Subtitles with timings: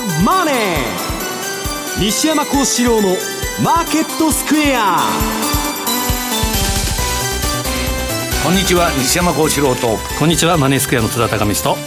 [0.00, 3.16] ザ・マネー」西山幸四郎の
[3.62, 4.98] 「マーケットスクエア」
[8.42, 9.98] こんにちは西山幸四郎と。
[10.18, 11.80] こんにちはマネースクエアの津田隆光と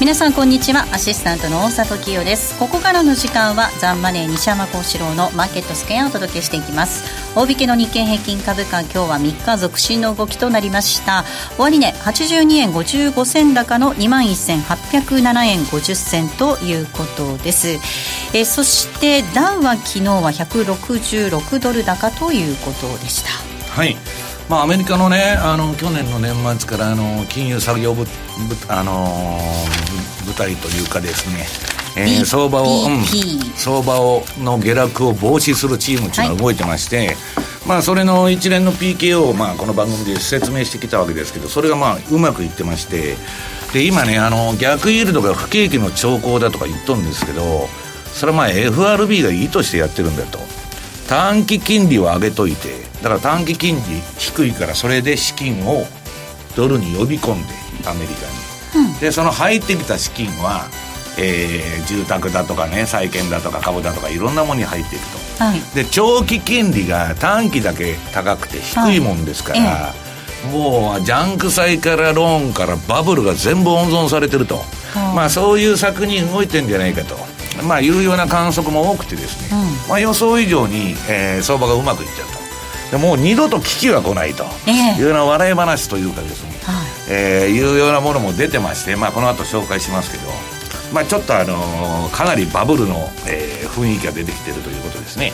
[0.00, 0.88] 皆さんこんにちは。
[0.90, 2.58] アシスタントの大里清です。
[2.58, 7.04] ここからの時間はザンマネー西山幸四郎のマーケットスクエアをお届けしていきます
[7.36, 11.24] 大引けの日経平均株価今日は3日続伸の動きとなりました。
[11.58, 17.78] 終値82円55銭高の2万1807円50銭ということです。
[18.34, 23.30] えそしてダウは昨日は166ドル高ということでした。
[23.70, 23.96] はい。
[24.48, 28.04] まあ、アメリカのねあの去年の年末からあの金融作業部
[28.68, 29.38] あの、
[30.26, 31.46] 部隊というかですね、
[31.96, 33.04] えー、相場を、うん、
[33.56, 37.16] 相場をの下落を防止するチームっていうのが動いてまして、はい、
[37.66, 43.16] まあ、それの一連の PKO を、まあ、この番組で説明してきたわけですけどそれがまあうまくいってまして
[43.72, 47.68] で今ねあの逆イールドが不景気の兆候だとか言っとるんですけど
[48.12, 50.38] それはまあ FRB が意図してやってるんだと。
[51.10, 52.68] 短期金利を上げといて
[53.02, 53.82] だから短期金利
[54.16, 55.84] 低いからそれで資金を
[56.54, 57.48] ドルに呼び込んで
[57.88, 60.68] アメリカに、うん、でその入ってきた資金は、
[61.20, 65.04] えー、住宅だとかね債券だとか株だとかいろんなものに入っていく
[65.38, 69.94] と、はい、で長期金利が短期だけ高くて低いもんですから、は
[70.44, 74.62] い、もうジャンク債からローンからバブルが全部温存されてると、
[75.14, 77.16] まあそういう策に動いてんじゃないかと。
[77.66, 82.40] まあいうような観測も多くてですね、うん、まあ予想以上に、えー、相場がうまくいっちゃうと。
[82.90, 84.44] でもう二度と危機は来ないと。
[84.66, 86.50] いうような笑い話というかですね、
[87.08, 90.24] えー、いうようなものも出てまして、まあ、この後紹介しますけど、
[90.92, 95.32] まあ、ちょっと、あのー、かなりバブルの、えー、雰囲気が出てきているということですね。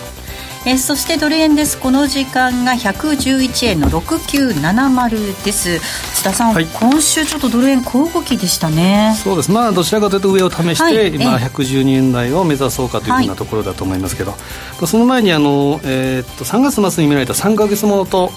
[0.68, 1.78] えそしてドル円です。
[1.78, 5.78] この時間が111円の6970です。
[5.78, 9.14] 津田さん、はい、今週ちょっとドル円小動きでしたね。
[9.22, 9.52] そうです。
[9.52, 14.36] まあどちらかというと上を試して、はい、今112円台を目指そうかというふうなところだと思いますけど、は
[14.82, 18.32] い、その前にあの、えー、っと3月末に見られた3か月ものと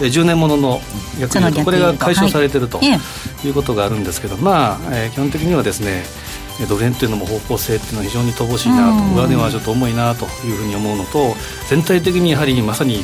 [0.00, 0.80] 10年ものの
[1.20, 2.80] 逆にこれが解消されていると
[3.44, 6.04] いうことがあるんですけど、まあ、えー、基本的にはですね
[6.64, 11.34] ドル円というのも方向性っていうのは非常に乏しいなと、上値はちょっと重いなというふうに思うのと
[11.68, 13.02] 全体的にやはりまさに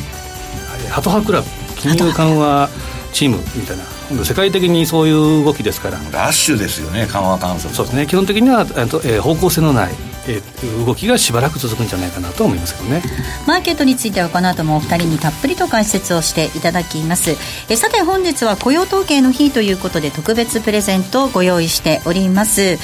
[0.91, 2.71] ハト派クラブ金融緩和
[3.13, 5.99] チームみたいな世界的にそういう動きですから。
[6.11, 8.07] ラッシュですよね緩和観測そうですね。
[8.07, 9.93] 基本的には、えー、方向性のない
[10.27, 13.03] えー、動きがしばらく続くんじゃないかなと思いますけどね。
[13.47, 17.37] マーケットについてはこの後もお二人にたっぷりと解説をしていただきます。
[17.69, 22.77] えさて本日は雇用統計の日ということで特別プレゼントをご用意しております、え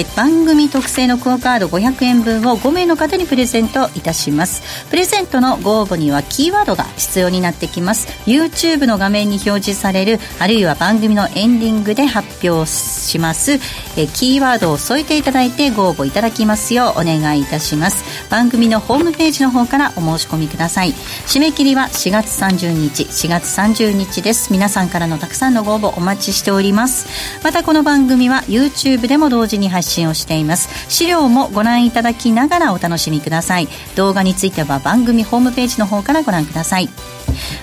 [0.00, 4.62] ー、番組特製のクオカード500円分を5名の方にプレゼントいたします。
[4.90, 8.08] プレゼントのご応募にはキーワードが必要になってきます。
[8.26, 12.66] YouTube の画面に表示されるあるいは番組のエンディングで発表
[13.04, 13.60] します。
[13.96, 18.04] えキーワードを添えていただいてご応募いただきますようお願いいたします。
[18.30, 20.92] 番組のホームページの方からお申し込みください。
[21.26, 24.52] 締め切りは4月30日4月30日です。
[24.52, 27.06] 皆さんからのたくさんのご応募お待ちしております。
[27.42, 30.68] またこの番組は YouTube でも同時に発信をしています。
[30.88, 33.68] 資料もご覧いただきながらお楽しみください。
[33.96, 36.88] 動画については番組ホームページの方からご覧ください。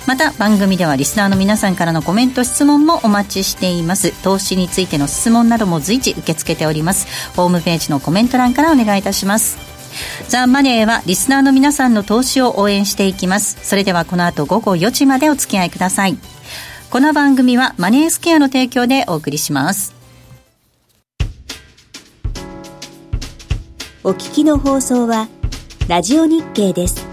[0.07, 4.11] また番組ではリスナーの皆さんからのコメント質問もお待ちしています。
[4.23, 7.07] 投資についての質問なども随時受け付けております。
[7.35, 9.57] ホームページのコメント欄からお願いいたします。
[10.29, 13.57] ザ・マネーはリスナーの皆さんの投資を応援していきます。
[13.63, 16.17] それではこの後午後4時までお付き合いください。
[16.89, 19.93] この番組はマネースケアの提供でお送りします。
[24.03, 25.29] お聞きの放送は
[25.87, 27.10] ラジオ日経です。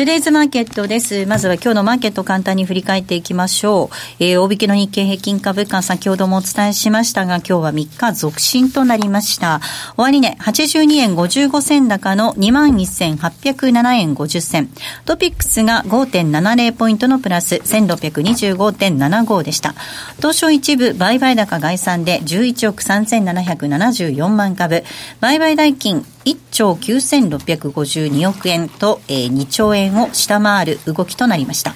[0.00, 1.26] トゥデイズマーケットです。
[1.26, 3.96] まずは今日のマーケット簡単に振り返っていきましょう。
[4.18, 9.60] えー、大引けの日経平均株価、先ほどもお伝えしましたが、今日は3日続伸となりました。
[9.98, 14.70] 終値、ね、82円55銭高の21,807円50銭。
[15.04, 19.74] トピックスが5.70ポイントのプラス、1625.75でした。
[20.16, 24.82] 東証一部、売買高概算で11億3774万株。
[25.20, 31.74] 売買代金1兆9652億円と、えー、2兆円を下回る動きとなりました。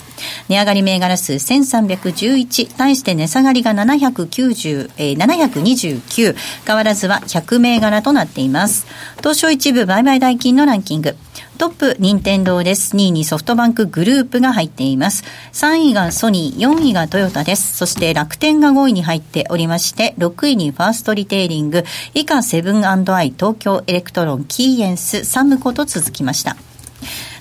[0.48, 6.36] 値上がり銘柄数1311、対して値下がりが790、えー、729、
[6.66, 8.86] 変わらずは100銘柄となっています。
[9.18, 11.16] 東証一部売買代金のランキング。
[11.56, 12.96] トップ、任天堂です。
[12.96, 15.22] 2位にソフトバンクグループが入っています。
[15.52, 17.76] 3位がソニー、4位がトヨタです。
[17.76, 26.56] そして楽天が5位に入っておりまして、6位にファーストリテイリング、以下セブンアイ、東京エレクトロン、キーエンス、サムコと続きました。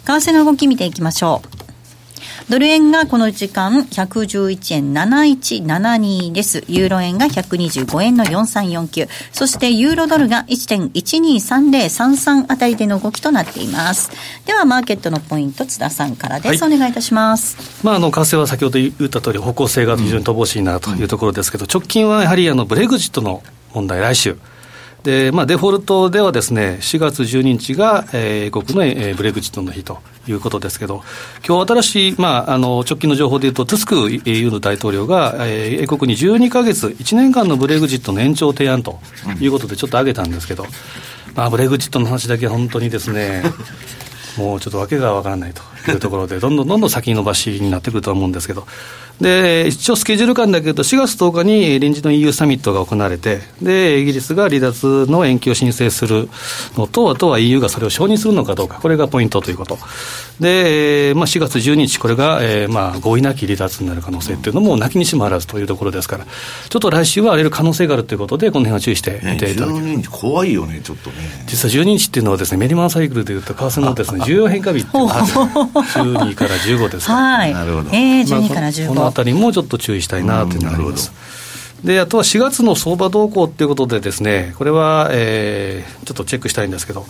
[0.06, 1.63] 為替の動き見ていきましょう。
[2.50, 6.64] ドル円がこの時間111円7172です。
[6.68, 9.08] ユーロ円が125円の4349。
[9.32, 14.12] そしてユーロドルが1.123033あたりでの動きとなっています。
[14.46, 16.64] ではマーケットのポイント津田さんからです。
[16.64, 17.58] はい、お願いいたします。
[17.84, 23.42] まああの為替は先ほど言った通り方向性が非常に乏しいなというところですけど、直近はやはりあのブレグジットの
[23.74, 24.38] 問題来週。
[25.04, 31.04] で、まあ、デフォルトではですね、4月12日が、えー、英国の、えー、ブレグジットの日ということですけど、
[31.48, 39.00] 今日新しい、まあ、あの直近の情報でいうと、トゥスク EU の大統領が、えー、英国に12か月、1年間のブレグジットの延長提案と
[39.40, 40.66] いうことで、ちょっと挙げたんですけど、
[41.36, 43.44] まあ、ブレグジットの話だけは本当にですね、
[44.38, 45.73] もうちょっと訳が分からないと。
[45.92, 48.66] いうところで、どんどんどんどん先延ばしになってくると思うんですけど、
[49.22, 56.30] で一応スケジュール感だけ言うと、4月10日に臨時の EU サミットが行われて、でイギリスが離脱の延期を申請する
[56.76, 59.78] のと、あとは EU がそれを承認するのかどうか、これがポイントということ。
[60.40, 70.04] で、まあ、4月12日、これが、えー、まあ合意なき離脱になる可能性っていうのも、なきにしもあらずというところですから、ちょっと来週は荒れる可能性があるということで、この辺は注意して見ていただきたい。
[70.06, 71.16] 怖いよね、ちょっとね。
[71.46, 75.24] 実は12日っていうのはですね、メリマンサイクルでいうと、為替のですね、 重要変化日っていうのが
[75.74, 77.20] 12から15ですから。
[77.20, 77.54] はい。
[77.54, 77.90] なるほど。
[77.92, 78.88] えー、12から15。
[78.90, 81.12] このあたりもちょっと注意したいなというのがあります。
[81.84, 87.06] であとは4月の相場動向ということで、ですねこれは、えー、ちょっとチェックしたいんですけど、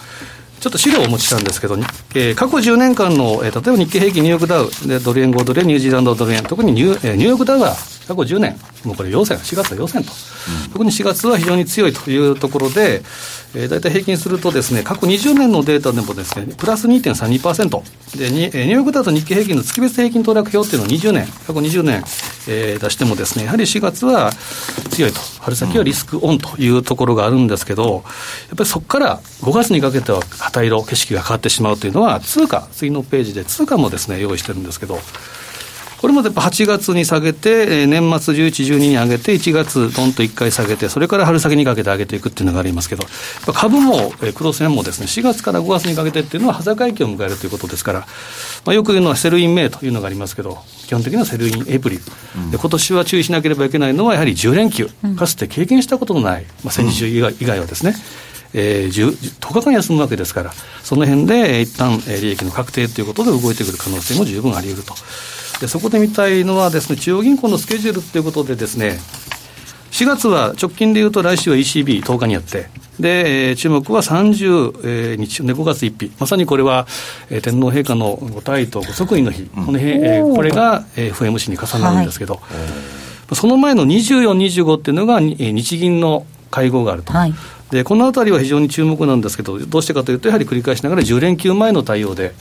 [0.60, 1.76] ちょっと資料をお持ちしたんですけど、
[2.16, 7.76] えー、過去10年間の、えー、例えば日経平均、ニューヨークダウで、ドル円、5ドル円、ニュージーランドドル円、特にニュ,、えー、ニューヨークダウは
[8.08, 10.12] 過去10年、もうこれ陽線、4月は陽線と、
[10.66, 13.02] うん、特に4月は非常に強いというところで、
[13.56, 22.04] えー、大体平均するとですね、過去20年のデータでもですね、プラス2.32%でニ、ューヨークダウと日経平均の月別平均騰落表っていうのを20年、過去20年、
[22.48, 24.32] えー、出してもですね、やはり4月は
[24.90, 28.04] 強いと、春先はリスクオンというところがあるんですけど、
[28.50, 35.00] やっぱりそこから5月にかけては旗色、景色が変わってしまうというのは、通貨、次のページで通貨もですね、用意してるんですけど、
[36.04, 43.06] これまで8月に下げて、年末11、12に上げて、1月、どんと1回下げて、それから春先にかけて上げていくっていうのがありますけど、
[43.54, 48.00] 株も、クロス円もですね、4月から5月にかけてっていうのは、端境期を迎えるということですから、
[48.66, 50.58] まあ、よく言うのは Sell in May というのがありますけど、
[50.88, 52.04] 基本的には Sell in April、
[52.36, 57.96] うん、で今年は注意しなければいけないのは、やはり10連休、かつて経験したことのない、まあ、戦時中以外以外はですね、
[58.54, 60.52] えー、10, 10日間休むわけですから、
[60.84, 64.96] その辺で一旦利益の確定ということで動いてくる可能性も十分あり得ると。
[65.64, 69.00] でそこで見たいのはですね、中央銀行のスケジュールということでですね、
[69.92, 72.68] 4月は直近でいうと来週は ECB10 日にやって、
[73.00, 76.86] で、えー、注目は30、えー、日、5月1日、まさにこれは、
[77.30, 82.40] えー、天皇陛下のご退位とご即位の日、うん、この日、えー、これが、えー、FMC に重なるんですけど、は
[83.32, 87.14] い、その前の24、25っていうのが、えー、日銀の会合があると。
[87.14, 87.34] はい
[87.74, 92.36] でこのあたりは非常に注目なんですけど、どうしてかというと、やはり繰り返しながら10連休前の対応で、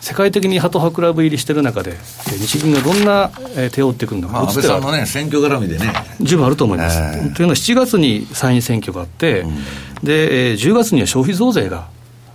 [0.00, 1.98] 世界的にハト派クラブ入りしてる中で、
[2.38, 3.30] 日銀がどんな
[3.70, 5.92] 手を打ってくるのか、まあ、安倍さんのね、選挙絡みでね。
[6.22, 6.98] 十分あると思います。
[6.98, 9.56] えー、というのは、7月に参院選挙があって、うん、
[10.04, 11.88] で、10月には消費増税が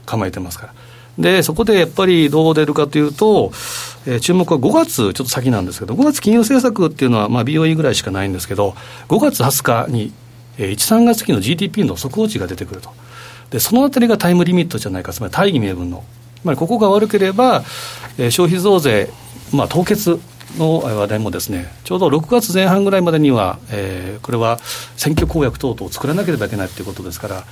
[0.06, 0.74] 構えてますから。
[1.18, 3.52] で、そこでやっぱりどう出るかというと、
[4.06, 8.76] えー、注目は5月、ちょっと先なんですけど、5月金融政策っていうのは、まあ、BOE ぐらいしかないんですけど、
[9.08, 10.14] 5月20日に
[10.58, 12.92] えー、1、3月期の GDP の速報値が出てくると。
[13.50, 16.04] で、そのあたりがタイムリミットじゃないか、つまり大義名分の。
[16.42, 17.64] つまりここが悪ければ、
[18.18, 19.10] えー、消費増税、
[19.52, 20.20] まあ、凍結
[20.58, 24.60] の話題もですね、ちょうど6月前半ぐらいまでには、えー、これは
[24.98, 27.44] 選挙公約等々を作らなければいけないということですから、ま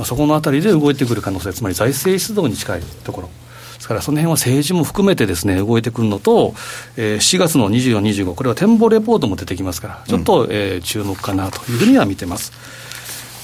[0.00, 3.30] あ、そこのあたりで動いてくる可能性、つまり財政出動に近いところ。
[3.74, 6.54] ですからその辺は政治も含めてですね動いてくるのと、
[6.96, 12.52] えー、7月の24、25、これは展望レポートも出てきますから、ちょっと、うん、えー、注目かなというふうには見てます。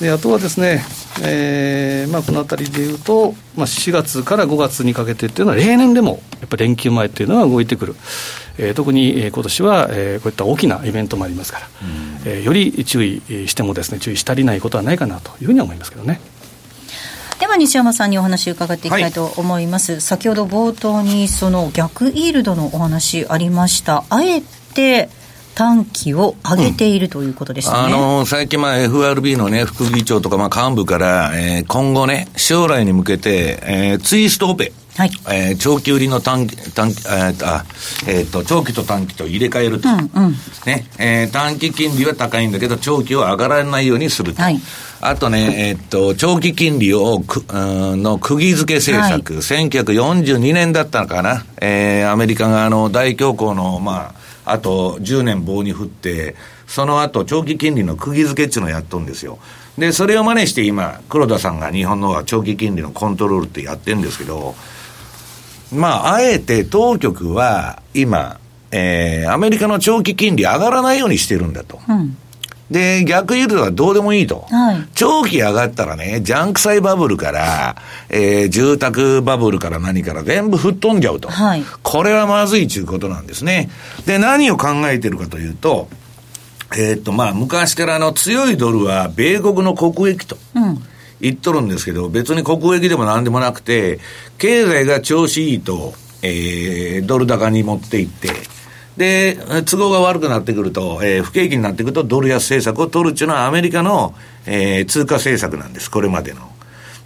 [0.00, 0.82] であとはですね、
[1.22, 7.96] えーまあ、このあたりでいうと、まあ、4月から5月にかけてっていうのは、例年でもやっぱり連休前っていうのは動いてくる、
[8.56, 16.20] えー、特に、えー、今年は、えー、こういった大きなイベントもありますから、うん、えー、より注意してもです、ね、注意し足りないことはないかなというふうに思いますけどね。
[17.40, 24.04] では西山さんにお話伺っていきたいと思います、はい、先ほど冒頭にその逆イールドのお話ありました。
[24.10, 24.42] あえ
[24.74, 25.08] て
[25.54, 35.10] 短期を上げているということですね、うん、あの最近、まあ、FRB の、ね、副議長とか、まあ、幹部から、えー、今後ね、将来に向けて、えー、ツイストオペ、はい。
[35.30, 37.64] えー、長期売りの短期、短期、えーあ
[38.06, 40.34] えーと、長期と短期と入れ替えると、うんうん。
[40.66, 44.42] ねえー、短期金利は高いんだけど、長期を上がらないようにすると。
[44.42, 44.60] はい
[45.02, 54.14] あとね、えー、っと、長期金利をく、の釘付け政策、はい、1942年だったのかな、えー、アメリカがあの大恐慌の、ま
[54.44, 59.38] あ、あと10年棒に振って、その後、長期金利の釘付けっていうのをやっとんですよ。
[59.78, 64.54] で、それを真似して今、黒田さんが日本の長期金利のコントロールってやってるんですけど、
[65.72, 68.38] まあ、あえて当局は今、
[68.72, 71.80] えー、アメリカの長期金利上がらないようにしてるんだと。
[71.88, 72.16] うん、
[72.70, 74.46] で、逆言うとはどうでもいいと。
[74.48, 77.76] はい、長期上がったらね、ジャンク債バブルから、
[78.08, 81.28] えー、住宅バブルから何から全部吹っ飛んじゃうと。
[81.28, 83.70] はい、これはまずいということなんですね。
[84.06, 85.88] で、何を考えてるかというと、
[86.76, 90.36] えー、っと、まあ、昔からの強いドルは米国の国益と。
[90.54, 90.82] うん
[91.20, 94.00] 言っとるんですけど、別に国益でも何でもなくて、
[94.38, 98.30] 経済が調子いいと、えー、ドル高に持っていって、
[99.00, 104.14] で、都合が悪くなってくると、えー、不景気になってくると、ドル安政策を取るっていうのはアメリカの、
[104.44, 106.40] えー、通貨政策なんです、これまでの。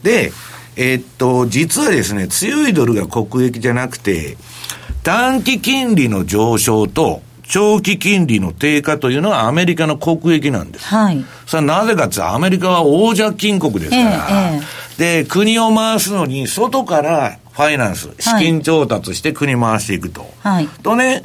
[0.03, 0.33] で、
[0.75, 4.37] えー、っと、実はですね、強いドルが国益じゃなくて、
[5.05, 10.87] 短期金利の上昇と、長期金利の低下というのはアメリカの国益なんです。
[10.87, 11.25] はい。
[11.47, 14.61] それはなぜかってアメリカは大借金国ですから、え
[14.99, 20.27] え、で、国を回すのに外からファイナンス、資金調達して国回していくと。
[20.41, 20.69] はい。
[20.83, 21.23] とね、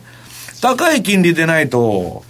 [0.62, 2.24] 高い金利でないと、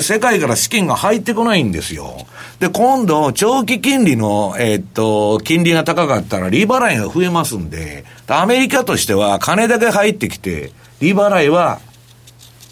[0.00, 2.26] 世界から資金が入ってこないんですよ。
[2.60, 11.80] で、今度、長期金利の、えー、っと、金利が高かったら、利払いが増えますんで、アメリカとしては、金だけ入ってきて、利払いは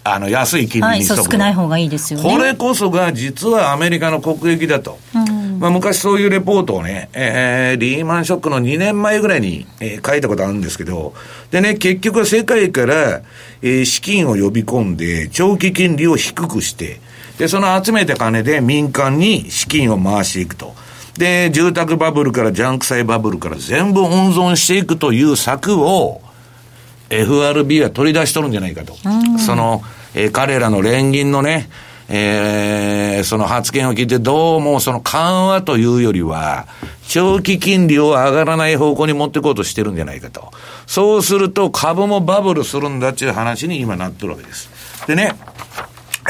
[0.05, 2.29] あの、安い金利にしとく、はい、少ない方がいいですよね。
[2.29, 4.99] これこそが実はアメリカの国益だと。
[5.15, 11.13] うんまあ、昔そういうレポートをね、えー、リーマンショックの2年前ぐらいに、えー、書いたことあるんですけど、
[11.51, 13.21] でね、結局は世界から、
[13.61, 16.99] えー、資金を呼び込んで、長期金利を低くして、
[17.37, 20.75] で、その集めた金で民間に資金を回していくと。
[21.17, 26.21] で、住宅バブルからジャンク債バブルから全部温存していくという策を、
[27.09, 28.95] FRB は取り出しとるんじゃないかと。
[29.39, 29.83] その、
[30.15, 31.69] えー、彼らの連銀のね、
[32.09, 36.67] えー、その発言を聞いて、どうもその緩和というよりは、
[37.07, 40.51] 長期金利を上がらない方向に持っていこうとしてるんじゃないかと。
[40.87, 44.69] そうすると株もバブルするんだっていう話に今なってるわけです。
[45.07, 45.35] でね、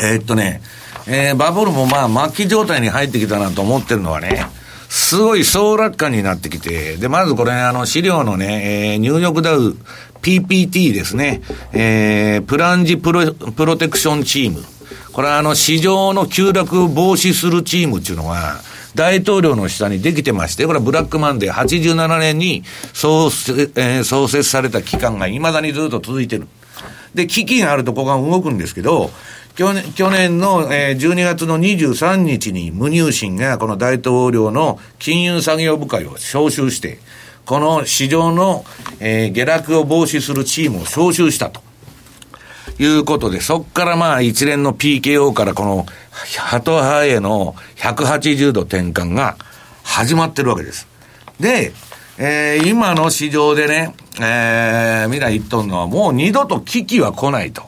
[0.01, 0.61] えー、っとね、
[1.07, 4.45] えー、バブルもまあ末期状態に入ってきたなと思ってるのはね、
[4.89, 9.75] すごい総楽観になってきて、で、まずこれ、あの、資料のね、えー、ニューヨークダウ
[10.21, 11.41] PPT ですね、
[11.73, 14.63] えー、プランジプロプロテクションチーム。
[15.13, 18.61] これはあの、市場の急落防止するチームっていうのは、
[18.95, 26.47] 大統領の下にできてまして、これはブラックマンデー87年に創,、えー、創設された期間が未だにずっと続いてる。
[27.13, 29.11] で、危機があるとここが動くんですけど、
[29.55, 36.97] 去年去年の、えー、12月の23日に無入信がこの大統領の金融作業部会を招集して、
[37.45, 38.65] この市場の、
[38.99, 41.62] えー、下落を防止するチームを招集したと。
[42.79, 45.85] いうことで、そこからまあ一連の PKO からこの、
[46.37, 49.37] ハト派への180度転換が
[49.83, 50.87] 始まってるわけです。
[51.39, 51.73] で、
[52.17, 57.63] えー、今の市場でね、えー、未来言っとんのはもう二度と危機は来ないと。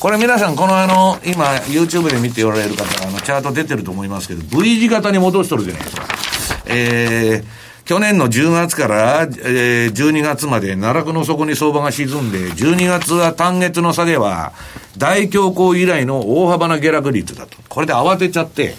[0.00, 6.06] これ皆さん、このあの、今、YouTube で見ておられる方、あの、チャート出てると思いますけど、V 字型に戻しとるじゃないですか。
[6.66, 7.44] えー、
[7.84, 14.52] 去年の10月から、えー、12月まで奈落の底に相場が沈んで、12月は単月の下げは、
[14.96, 17.56] 大恐慌以来の大幅な下落率だと。
[17.68, 18.74] これで慌てちゃって、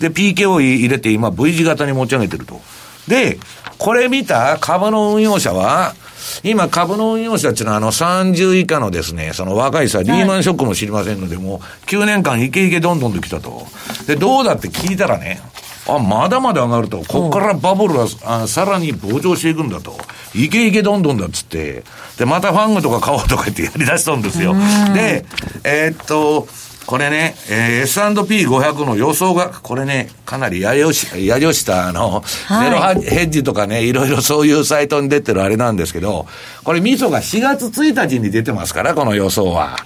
[0.00, 2.60] で、PK を入れて今 V 字型に持ち上げてると。
[3.08, 3.38] で、
[3.78, 5.94] これ見た株の運用者は、
[6.42, 13.66] 今株の運用者っていうのはあの30以下のですね、その若いさ、リーマンショックも知りませんので、もう9年間イケイケどんどんと来たと。
[14.06, 15.40] で、どうだって聞いたらね、
[15.88, 19.96] あ、まだまだ上がると、ここからバブルは、あさらに膨張していくんだと。
[20.34, 21.84] いけいけどんどんだっつって、
[22.18, 24.54] で、またファングとか買おうとか言ってやり出したんですよ。
[24.94, 25.24] で、
[25.64, 26.46] えー、っと、
[26.86, 36.26] これね、えー、S&P500 の予想が、これね、かなりやよし、やよしたあの、はい、ゼロヘッジとかね、いろいろ そういうサイトに出てるあれなんですけど、
[36.62, 39.76] これミソが4月1日に出てますから、この予想は。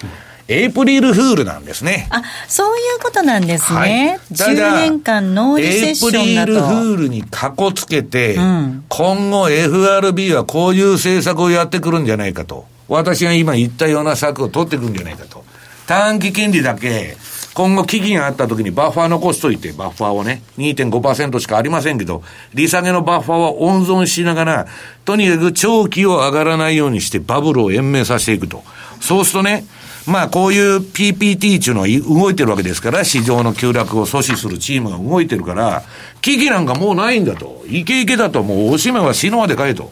[0.47, 2.07] エイプリルフールなんですね。
[2.09, 3.77] あ、そういうことなんですね。
[3.79, 6.21] はい、10年間ノーリセッションだと。
[6.21, 12.65] エイプリルフールにかこつけて、うん、今後 FRB はこういう政策をやってくるんじゃないかと。
[12.87, 15.43] 私が今言ったような策を取ってくるんじゃないかと。
[15.87, 17.15] 短期金利だけ、
[17.53, 24.67] 今後危機があった時にバッファー残しといて、バッファーをね、2.5%しかありませんけど、利下げのバッファーは温存しながら、
[25.03, 28.63] とにかく長期を上がらないようにしてバブルを延命させていくと。
[29.01, 29.65] そうするとね、
[30.07, 35.83] まあこういう PPT っていうのは動いてるわけですから、市場の急落を阻止するチームが動いてるから、
[36.21, 37.63] 危機なんかもうないんだと。
[37.67, 39.91] イケイケだと、もうおしめは死ぬまでかいと。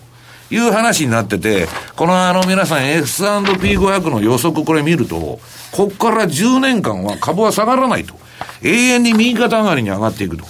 [0.51, 5.39] いう話になってて、このあの皆さん S&P500 の予測これ見ると、
[5.71, 8.15] こっから10年間は株は下がらないと。
[8.63, 10.45] 永遠に右肩上がりに上がっていくと。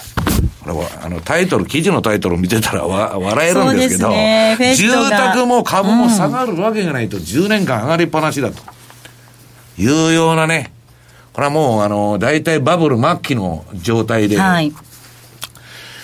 [1.03, 8.78] あの、タイトル、記事のタイトルを見てたらわ笑えるんですけど、ね、住宅も株も下がるわけがないと、10年間上がりっぱなしだと。
[9.79, 10.73] いうようなね、
[11.31, 14.73] これはもう、あの、大体バブル末期の状態で、はい、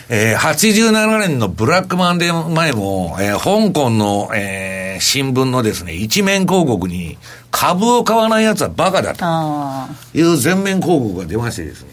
[0.07, 7.17] えー、87年のブラックマンデー前も、えー、香港の、えー、新聞のですね、一面広告に、
[7.51, 11.89] 株を買わない奴はバカだという全面広告が出ましてですね、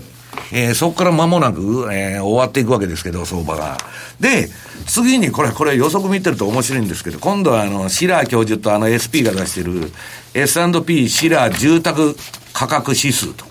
[0.52, 3.78] えー、そこから間もなく、えー、終わっていくわけですけど、相場が。
[4.20, 4.48] で、
[4.86, 9.90] 次にこれ、これ予測見てると面白いんですけど、今度はあの、シラー教授とあの SP が出してる
[10.34, 12.14] S&P シラー住宅
[12.52, 13.46] 価格指数と。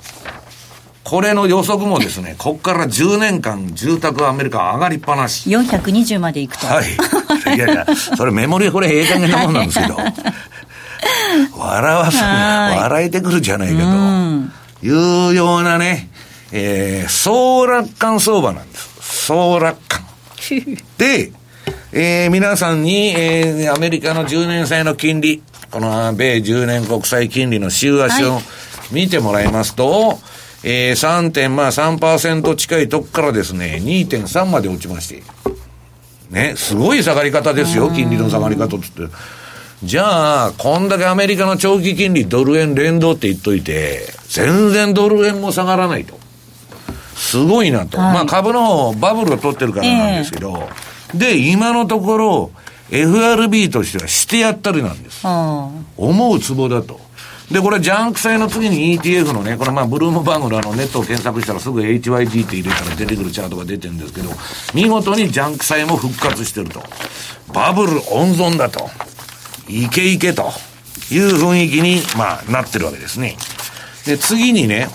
[1.03, 5.49] これの予測もですね、 ここから10年間、住宅アメリカ上がりっぱなし。
[5.49, 6.67] 420までいくと。
[6.67, 7.55] はい。
[7.55, 9.97] いやいや、それメモリこれええ加減なもんなんですけど。
[11.57, 13.81] 笑わす、笑えてくるじゃないけど、
[14.83, 16.09] いうようなね、
[16.51, 19.25] えー、総楽観相場なんです。
[19.27, 20.01] 総楽観。
[20.97, 21.31] で、
[21.93, 28.41] えー、皆さんに、えー、アメリカの10年債の金利、この米10年国債金利の週足を
[28.91, 30.17] 見てもらいますと、はい
[30.63, 35.23] えー、3.3%近いとこからですね、2.3まで落ちまして。
[36.29, 38.87] ね、すごい下がり方ですよ、金利の下がり方って。
[39.83, 46.20] じゃあ、こんだけアメリカの長期金利ドル円連動って言っといて、全然ドル円も下がらないと。
[47.21, 47.99] すごいなと。
[47.99, 50.67] はい、まあ株の方、バブルを取ってるからなんですけど、
[51.13, 52.51] えー、で、今のところ、
[52.89, 55.25] FRB としてはしてやったりなんです。
[55.25, 56.99] 思うツボだと。
[57.51, 64.29] で、これ、ジャンク債の次に ETF のね、これ、まあ、ブルームバーグのあの、ネットを検索したらすぐ HYG って入れたら出てくるチャートが出てるんですけど、
[64.73, 66.81] 見事にジャンク債も復活してると。
[67.53, 68.89] バブル温存だと。
[69.67, 70.51] いけいけと
[71.11, 73.37] いう雰囲気に、まあ、なってるわけですね。
[74.05, 74.87] で、次にね、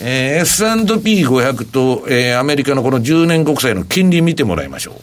[0.00, 4.94] えー、S&P500 と、えー、アメリカのこの10年国債の金利見てもらいましょう。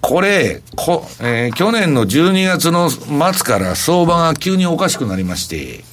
[0.00, 3.00] これ、こ、えー、去年の12月の末
[3.44, 5.84] から相場が急におかしくなりまして、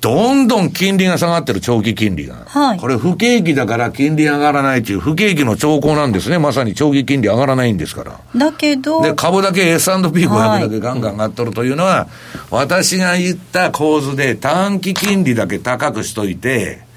[0.00, 2.36] どんどん金利が下がってる、長期金利が。
[2.46, 2.78] はい。
[2.78, 6.38] これ不景気だから金利上がらないという不景気の兆候なんですね。
[6.38, 8.20] まさに長期金利上がらないんですから。
[8.36, 9.02] だけど。
[9.02, 12.06] で、株だけ S&P500 だけガンガン上がっとるというのは、はい、
[12.50, 16.87] 私が言った構図で短期金利だけ高くしといて、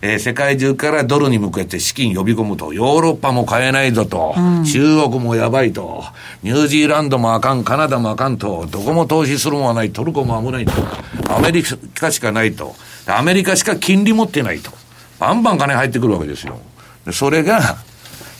[0.00, 6.04] えー、世界中からドルに向けて資金呼び込むと、ヨーロッパも買えないぞと、うん、中国もやばいと、
[6.42, 10.72] ニュージーランドもあかん、カナダもあかんと、どこも投資するもんはない、トルコも危ないと、
[11.34, 14.70] アメリカしかないと、アメリカしか金利持ってないと、
[15.18, 16.60] バンバン金入ってくるわけですよ。
[17.04, 17.78] でそれが、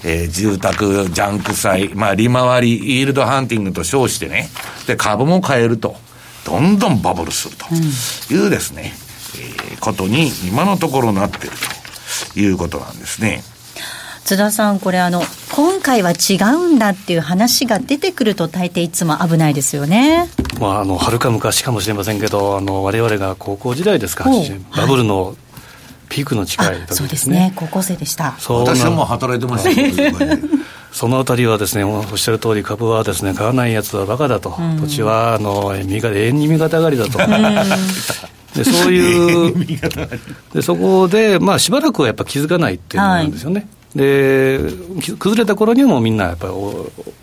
[0.05, 4.49] えー、住宅、ジャンク債、まあ、利回り、イールドハンティングと称してね、
[4.87, 5.97] で、株も買えると、
[6.45, 7.67] どんどんバブルすると。
[8.33, 9.08] いうですね、うんえー、
[9.81, 11.53] ことに今のところなってる
[12.35, 13.43] ということなんですね。
[14.25, 15.23] 津田さん、これあの、
[15.53, 20.29] 今回は違うんだっていう話が出てくると大抵いつも危ないですよね。
[20.61, 24.25] まあ、あの、はるか昔かもしれませんけど、あの、我々が高校時代ですか、
[24.77, 25.35] バブルの、
[26.11, 26.87] ピークの近いね。
[26.91, 27.53] そうですね。
[27.57, 28.35] 高校生でした。
[28.39, 30.37] 私はもう働いてました
[30.93, 37.19] そのあたりはですね、おっしゃる通り、株はですね、買わないやつはバカだと、土地はあの右永遠に味方上がりだと、
[38.59, 39.55] でそういう
[40.53, 43.61] でそこで、まあ、しばらくはやっぱ気づかないっていうのなんですよね。
[43.61, 44.61] はいで
[45.19, 46.53] 崩れた頃にはもうみんなやっぱり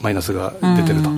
[0.02, 1.12] マイナスが出てると、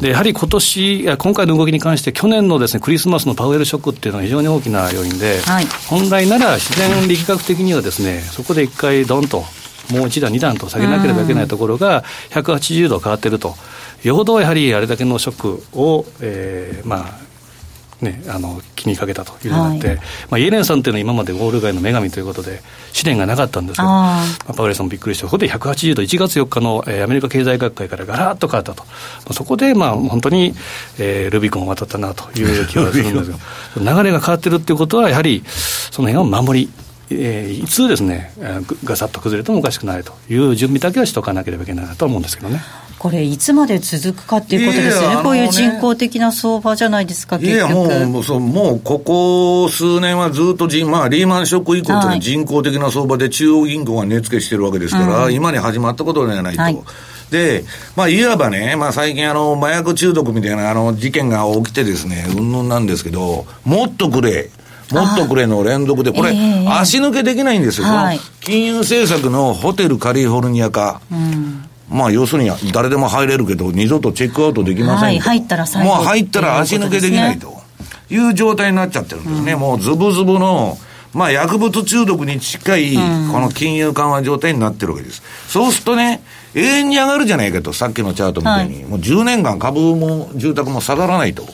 [0.00, 9.44] でやはり今年今回の動きに関して、去年のです、ね、クリスマスのパウエルショックっていうのは非常に大きな要因で、はい、本来なら自然力学的にはですねそこで一回どんと、
[9.92, 13.56] もう一段、二段と下げなければいけないところが、180度変わってると、
[14.04, 17.23] よほどやはりあれだけのショックを、えー、まあ、
[18.04, 22.60] ね、あの気にかけたというのがあって、はい、まあ、イエレンさんというのは今までウォール街の女神ということで、
[22.92, 28.90] 試練がなかったんですけど、まあ、パウエルさんもびっくりして、ここで180度、1月4日の、えー、アメリカ経済学会からガラッと変わったと、ま
[29.30, 30.54] あ、そこで、まあ、本当に、
[30.98, 33.32] えー、ルビコンを渡ったなという気がするんです
[33.74, 36.70] けど、 流れが変わってるっていうことは、やはりその辺を守り、
[37.10, 38.32] えー、いつですね、
[38.84, 42.62] がさっと崩れてもおかしくないという準備だけはしておかなければいけないなと思うんですけどね。
[43.04, 56.62] これ、いつまで続くかっていうことですよね、こういう人工的な相場じゃないですか、いやもうそう、もうここ数年はずっとまあ、リーマンショック以降というのは人工的な相場で中央銀行が値付けしてるわけですから、うん、今に始まったことではないと。
[56.62, 56.78] はい。
[57.30, 64.48] で、まあ、いわばね、まあ、最近、あの、麻薬中毒みたいな、あの、事件が起きてですね、うんぬんなんですけど、もっとくれ、
[64.92, 71.02] もっとくれの連続で、これ、えー、足抜けできないんですよ、はい、金融政策のホテルカリフォルニア化。
[71.12, 77.62] うんまあ、要するに誰でも入れるけど、二度とチェックアウトできません、はい、入ったら最後もう入ったら足抜けできないと。
[78.10, 80.76] いう状態になっちゃってるんですね、うん、もうズブズブの、
[81.14, 83.00] まあ、薬物中毒に近い、こ
[83.40, 85.22] の金融緩和状態になってるわけです。
[85.48, 86.22] そうするとね、
[86.54, 91.44] 永遠に上がるじゃないかと、さっきのチャートみたいに、はい、もう10年間株も住宅も下がらないと、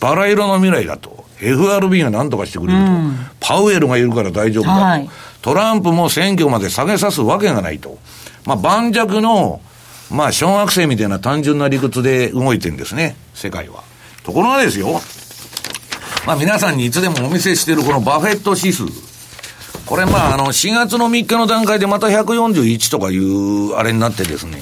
[0.00, 5.10] バラ色の未来だと、FRB が何とかしてくれると、うん、パウエルがいるから大丈夫だと、はい、
[5.42, 7.98] トランプも選挙まで下げさすわけがないと、
[8.46, 9.60] まあ、盤石の
[10.10, 13.84] まあ、小学生みたいな単純な理屈で動いてるんですね、世界は。
[14.24, 15.00] ところがですよ、
[16.26, 18.84] まあ皆さんにいつでもお見せしているこのバフェット指数。
[19.86, 24.58] これまああの4月の3日の段階でまた141とかいうあれになってですね、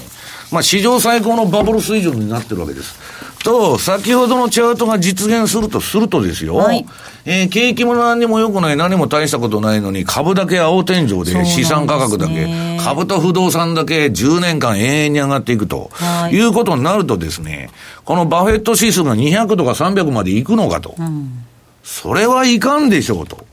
[0.50, 2.98] まあ史上最高のバブル水準になってるわけです。
[3.42, 6.84] と、先ほどのチャートが実現するとするとですよ、はい、
[7.24, 12.46] えー、景気も何にも良くない、何も大したことないのに、株だけ青天井で、資産価格だけ、
[12.82, 17.70] 株と不動産だけ10年間永遠に上がっていくと、はい、いうことになるとですね、
[18.04, 21.44] このバフェット指数が200とか300までいくのかと、うん、
[21.82, 23.46] それはいかんでしょうと。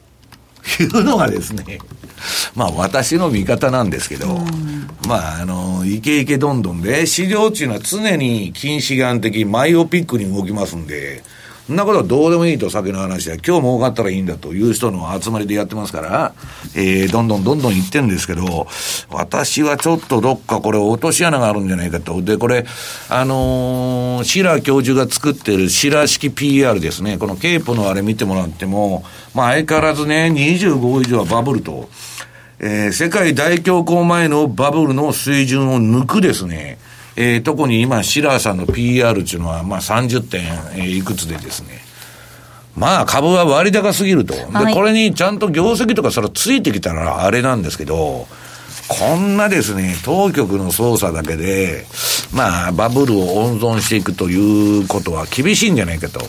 [0.82, 1.80] いうのがですね、
[2.56, 11.24] まあ私の見方なんですけど、うん、まああの、イケイケどんどんで、市場っていうのは常に近視眼的、マイオピックに動きますんで、
[11.68, 16.36] そんなことはどうでもいいと先の話で、今日儲かったらいいんだという人の集まりでやってますから、
[16.76, 18.68] えー、どんどんどんどん言ってるんですけど、
[19.10, 22.22] 私はちょっとどっかこれ落とし穴があるんじゃないかと。
[22.22, 22.68] で、これ、
[23.10, 27.18] あのー、シラー教授が作ってるシラー式 PR ですね。
[27.18, 31.90] このケープのあれ見てもらっても、まあ相変わらずね、25以上はバブルと。
[32.68, 36.80] えー、世界大恐慌前のバブルの水準を抜くですね、
[37.16, 40.42] えー、特に今、シラーさんの PR っていうのは、まあ30点、
[40.74, 41.82] えー、いくつでですね、
[42.76, 44.34] まあ株は割高すぎると。
[44.34, 48.28] で、これにちゃんと業績とかそれついてきたらあれなんですけど、
[48.88, 51.86] こんなですね、当局の操作だけで、
[52.32, 56.22] まあ、バブルを温存していくということは厳しいんじゃないかと。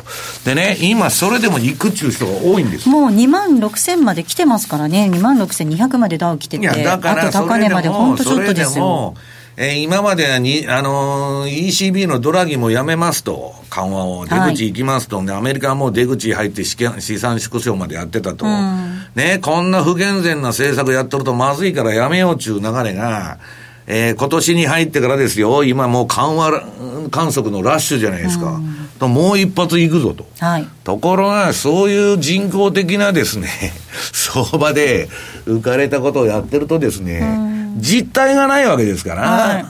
[0.45, 9.15] でね、今それでも行くっていう人が多いんですもう2万6000まで来てますからね、2万6200までダウ来てて、いやだからあと高値まで本当ちょっとですよ。
[9.59, 23.39] えー、今まではに、あのー、ECB のドラギもやめますと、緩和を、出口行きますと、はい、アメリカはもう出口入って資産縮小までやってたと、うん、ね、こんな不健全な政策やっとるとまずいからやめようちゅう流れが、
[23.87, 26.63] えー、今年に入ってからですよ、今もう緩和
[27.11, 28.57] 観測のラッシュじゃないですか。
[28.57, 30.27] うん、ともう一発行くぞと。
[30.39, 33.49] はい、ところが、そういう人工的なですね、
[34.13, 35.09] 相場で
[35.47, 39.67] 浮かれたことをやってるとですね、うん実態がないわけですから、はい、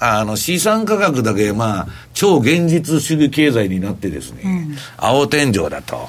[0.00, 6.08] あの、資産価格だけ、まあ、超現実主義経済になってですね、うん、青天井だと。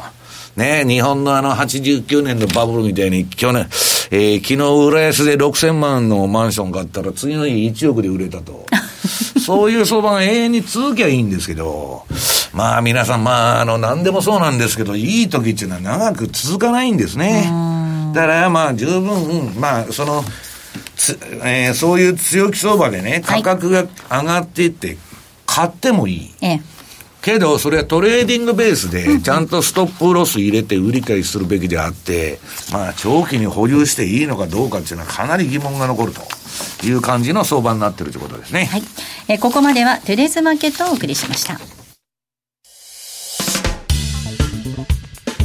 [0.55, 3.67] ね、日本のあの89年のバブルみたいに去年、
[4.11, 8.65] えー、昨日浦安で6000万のマンション買ったら次の日1億で売れたと。
[9.39, 12.05] そういう相場が永遠に続きゃいいんですけど、
[12.53, 17.51] まあ皆さん、まああの何でもそうなんですけど、いい時っていうのは長く続かないんですね。
[18.13, 20.23] だからまあ十分、まあその、
[21.43, 24.97] えー、そういう強気相場でね、価格が上がっていって、
[25.45, 26.33] 買ってもいい。
[26.41, 26.61] ええ
[27.21, 32.39] けど、それはトレーディングベースで、ちゃんとストップロス入れて売り買いするべきであって、
[32.71, 36.21] まあ、長期に保有していいのかどうかっていうのはかなり疑問が残ると
[36.85, 38.65] いう感じの相場になってるということですね。
[38.65, 38.83] はい。
[39.27, 41.59] えここまではテレーズマーケットをお送りしました。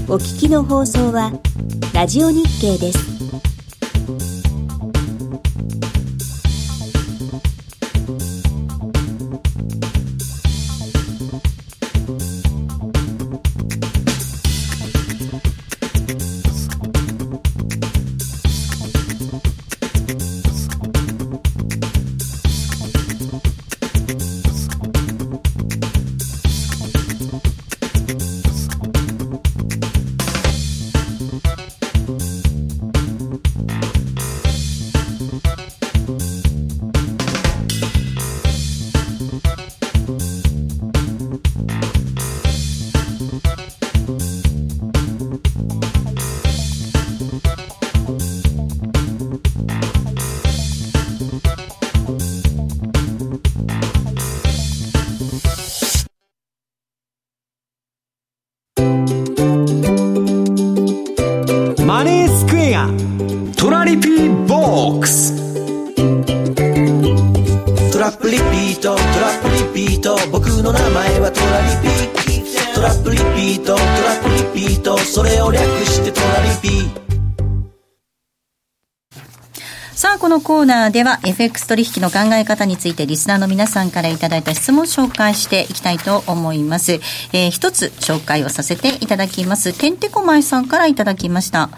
[0.09, 1.33] お聞きの放送は、
[1.93, 4.46] ラジオ日経です。
[80.87, 87.01] ナーでは FX 取引の考え方についてリスナーの皆さんからいただいた質問を紹介していきたいと思います。
[87.33, 89.73] えー、一つ紹介をさせていただきます。
[89.77, 91.71] てんてこまいさんからいただきました。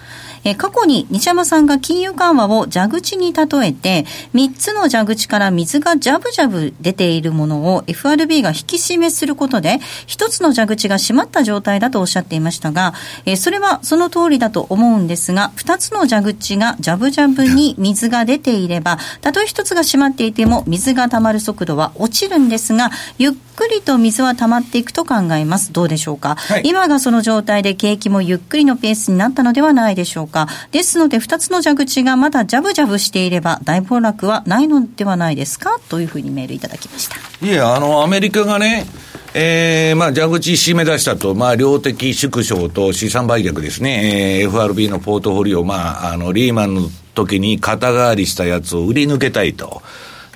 [0.45, 12.95] えー、過去に西山さんが金融緩和を蛇口に例えて、3つの蛇口から水がジャブジャブ出ているものを FRB が引き締めすることで、1つの蛇口が閉まった状態だとおっしゃっていましたが、
[13.27, 25.73] えー、それはその通りだと思うんですが、2つの蛇口がジャブジャブに水が出ていれば、たとえ1つが閉まっていても水が溜まる速度は落ちるんですが、ゆっくりと水は溜まっていくと考えます。
[25.73, 30.28] どうでしょうか、はい、今がその状態で景気もゆっくりのペースになったのではないでしょうか？
[30.71, 35.79] ですので、2つの蛇口がまだジャブジャブしていれば、大暴落はないのではないですか？
[35.89, 37.17] というふうにメールいただきました。
[37.45, 38.87] いや、あの、アメリカがね、
[39.35, 49.83] えー、まあ、蛇口締め出したと、まあ、量的縮小と資産売却ですね、えー、FRB のポートフォリオ、まあ、あの、リーマンの時に肩代わりしたやつを売り抜けたいと。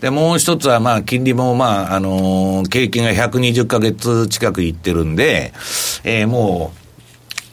[0.02, 5.52] で、もう一つは、まあ、金利も、まあ、あのー、景気が120ヶ月近くいってるんで、
[6.04, 6.72] えー、も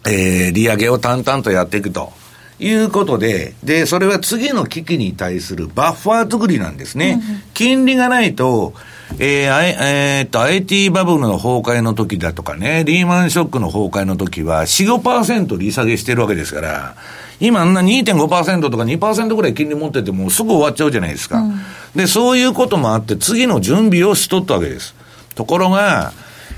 [0.06, 2.12] う、えー、利上げを淡々とやっていくと。
[2.60, 7.22] いうことで、で、それは次の危機に対するバッファー作りなんですね。
[7.22, 8.74] うん、金利がないと、
[9.17, 16.95] えー、えー、っと、IT バブルの崩壊の時だとかね、リーマンショックの崩壊の時は、4、5%利下げしてるわけですから、
[17.39, 21.39] 今あんな2.5%とか2%ぐらい金利持っててもすぐ終わっちゃうじゃないですか。
[21.39, 21.60] うん、
[21.95, 24.93] で、そういうこともあって、次の準備をしとったわけです。
[25.36, 26.12] ところが、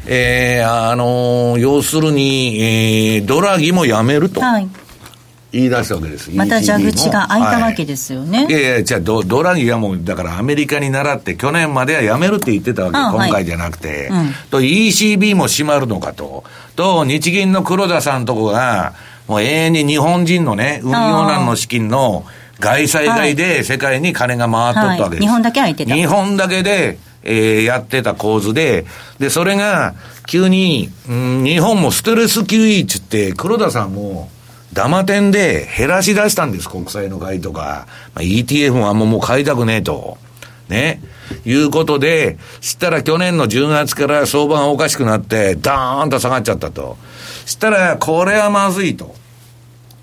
[0.07, 4.41] えー、あのー、要するに、えー、ドラギもやめると。
[4.41, 4.67] はい
[5.51, 6.31] 言い出したわけです。
[6.31, 8.45] また蛇口が開いたわけですよね。
[8.45, 14.09] はい、いやいや、じゃあド、ドラギがもう、だからアメリカに倣って、去年まではやめるって言ってたわけ、今回じゃなくて。
[14.09, 16.45] はいうん、と、ECB も閉まるのかと。
[16.75, 18.93] と、日銀の黒田さんとこが、
[19.27, 22.25] もう永遠に日本人のね、運用難の資金の
[22.59, 25.17] 外債外で世界に金が回っとったわけです。
[25.17, 25.95] はい、日本だけ空いてた。
[25.95, 28.85] 日本だけで、えー、やってた構図で、
[29.19, 29.95] で、それが、
[30.27, 34.29] 急に、うん、日本もストレス QE っつって、黒田さんも、
[34.73, 37.87] ダマ点で減らし出したんです、国債の買いとか。
[38.15, 40.17] まあ、ETF もあんまもう買いたくねえと。
[40.69, 41.01] ね。
[41.45, 46.97] いうことで、したら去年の10月から相場がおかしくなって、ダーンと下がっちゃったと。
[47.45, 49.15] したら、これはまずいと。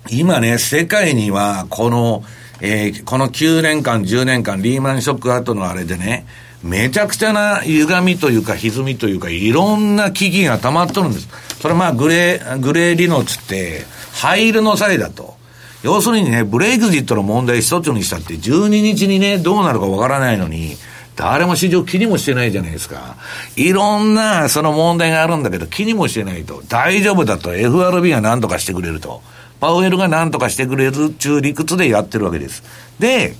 [0.09, 2.23] 今ね、世界には、この、
[2.61, 6.25] えー、この9年間、10年間、リーマンショック後のあれでね、
[6.63, 11.29] めちゃくちゃな歪みというか、歪みというか、いろんな危機が溜まっとるんです。
[11.61, 13.85] それまあ、グレー、グレーリノつって、
[14.19, 15.35] 灰色の際だと。
[15.81, 20.75] 要するにね、ブレイクジットの問題一つにしたって、12日にね、どうなるかわからないのに、
[21.15, 23.15] 誰も市場気にもしてないじゃないですか。
[23.55, 26.61] いろんなその問題があるんだけど、気にもしてないと。
[26.67, 27.55] 大丈夫だと。
[27.55, 29.21] FRB が何とかしてくれると。
[29.59, 32.63] パウエルが何とかしてくれる中理屈でやってるわけです。
[32.99, 33.35] で、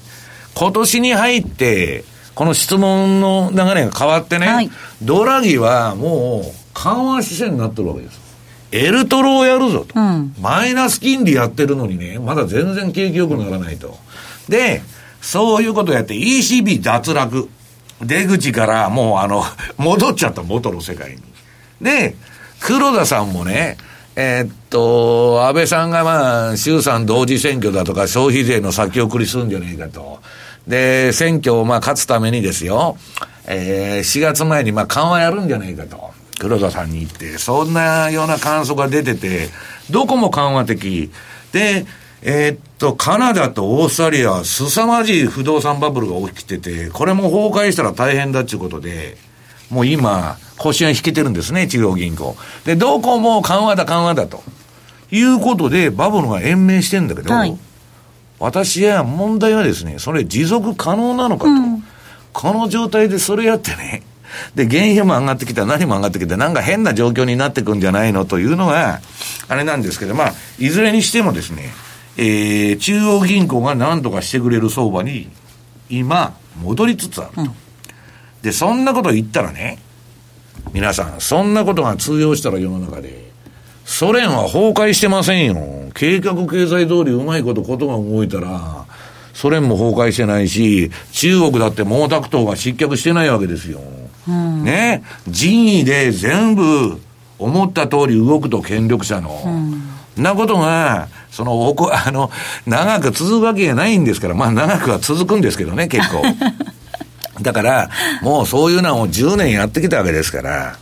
[0.56, 2.04] 今年に入って、
[2.36, 4.70] この質問の流れが変わってね、はい、
[5.02, 8.29] ドラギはもう緩和姿勢になってるわけです。
[8.72, 13.98] エルトロをやるぞと、うん、マイナス金利やってるのにね、まだ全然景気良くならないと。
[14.48, 14.82] で、
[15.22, 17.50] そういうことやって ECB 脱落。
[18.02, 19.44] 出口からもうあの、
[19.78, 21.18] 戻っちゃった元の世界に。
[21.82, 22.16] で、
[22.60, 23.78] 黒田さんもね、
[24.16, 30.20] えー、っと、安倍さんがまあ、衆参同時選挙だとか消費税の先送りするんじゃねえかと。
[30.68, 32.98] で、選挙をまあ勝つためにですよ、
[33.48, 36.12] えー、4月前にまあ緩和やるんじゃねえかと。
[36.40, 39.50] 黒田さんに言って、そんなような感想が出てて、
[39.92, 41.12] どこも緩和的。
[41.52, 41.86] で、
[42.22, 49.18] えー、っと、カナダとオーストラリア、凄まじい不動産バブルが起きてて、これも崩壊したら大変だっていうことで、
[49.70, 52.36] もう今、腰が引けてるんですね、中央銀行。
[52.66, 54.42] で、どこも緩和だ、緩和だと。
[55.12, 57.58] いうことで、バブルが延命してんだけど、はい、
[58.40, 61.52] 私は問題はですね、それ持続可能なのかと。
[61.52, 61.84] うん、
[62.32, 64.04] この状態でそれやってね、
[64.56, 69.02] で、原油も上がってきた、何も上がってきた、なんか変な状況になってくんじゃないのというのが、
[69.48, 71.72] あれなんですけど、まあ、いずれにしてもですね、
[72.18, 75.30] えー、中央銀行が何とかしてくれる相場に、
[75.90, 77.42] 今、戻りつつあると。
[77.42, 77.52] うん、
[78.42, 79.80] で、そんなこと言ったらね、
[80.74, 83.30] 皆さん、そんなことが通用したら世の中で、
[83.86, 85.90] ソ連は崩壊してませんよ。
[85.96, 88.86] 計画経済通りうまいことことが動いたら、
[89.34, 93.80] ソ連も崩壊してないし、中国だって毛沢東が失脚してないわけですよ。
[94.30, 95.04] うん、ね。
[95.28, 97.00] 人為で全部
[97.38, 99.42] 思った通り動くと権力者の。
[99.46, 99.50] う
[100.20, 102.32] ん、なことがその、おこ、 あの、
[102.66, 106.22] 長く続くわけじゃないんですから、まあ長くは続くんですけどね、結構。
[107.42, 107.90] だから、
[108.22, 110.76] もうそういうのを10年やってきたわけですから、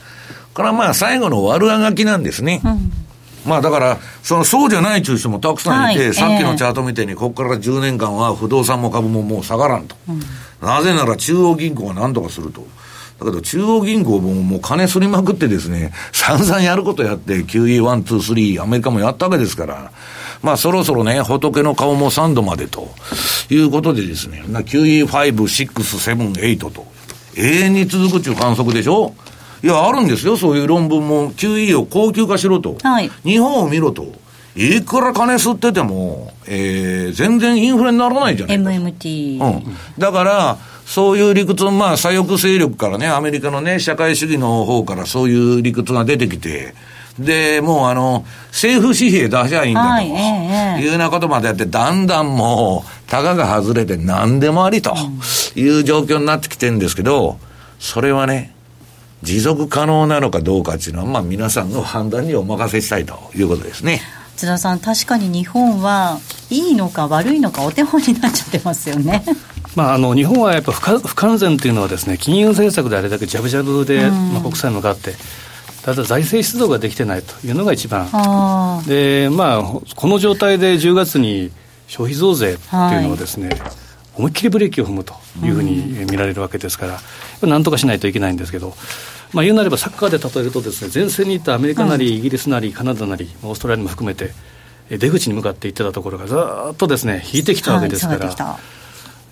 [0.54, 2.62] これはまあ最後の悪あがきなんですね。
[2.64, 2.92] うん
[3.46, 9.96] まあだから、そのそうじゃない中心もたくさんいて、はい、さっきのチャートみたいに、ここから10年間は不動産も株ももう下がらんと。
[10.10, 10.22] うん、
[10.62, 12.68] なぜなら中央銀行が何とかすると。
[13.20, 19.92] だけど中央銀行ももう金すりまくってですね、散々やることやって、QE1、2、3、アメリカもやったわけですから、
[20.44, 22.90] まあそろそろね、仏の顔も3度までと
[23.50, 26.86] いうことでですね、QE5、6、7、8と、
[27.36, 29.14] 永遠に続くっていう観測でしょ？
[29.64, 31.32] いや、あるんですよ、そういう論文も。
[31.32, 32.78] QE を高級化しろと。
[32.84, 34.06] はい、日本を見ろと。
[34.56, 38.64] いくら金吸ってても、えー、全然インフレにならないじゃないか。
[38.64, 39.40] MMT。
[39.40, 39.64] うん。
[39.98, 46.73] だから、そういう理屈、まあ、左翼勢力からね、アメリカのね、社会主義の方からそういう理屈が出てきて、
[47.19, 54.95] で、もうあの、政府紙幣出しゃいいんだと、はい、いうようなことまでやって、だんだんもう、たがが外れて何でもありと
[55.56, 57.38] いう状況になってきてるんですけど、
[57.80, 58.56] それはね、
[59.23, 64.02] 持続可能なのかどうかっていうのは、まあ皆さんの判断にお任せしたいということですね。
[64.38, 66.19] 津田さん、確かに日本は
[66.50, 69.26] いいのか悪いのかお手本になっちゃってますよね。
[69.78, 75.13] まあ、あの日本はやっぱ不不完全というのはですね金融政策であれだけじゃぶじゃぶで、まあ、国債向かって
[75.84, 78.08] ただ財政出動ができてないというのが一番。
[78.88, 81.52] で、まあ、この状態で10月に
[81.88, 83.60] 消費増税っていうのはですね、はい、
[84.18, 85.13] 思いっきりブレーキを踏むと
[85.44, 87.00] いうふうに見られるわけですから、
[87.44, 88.74] うん、なんとかしないといけないんですけど、
[89.32, 94.32] まあ、言うなればサッカーで例えるとですね前線にいたアメリカなり、イギリスなりカナダなりオーストラリアも含めて
[94.90, 96.36] 出口に向かっていってたところがず
[96.72, 98.28] っとですね引いてきたわけですから。
[98.28, 98.77] はい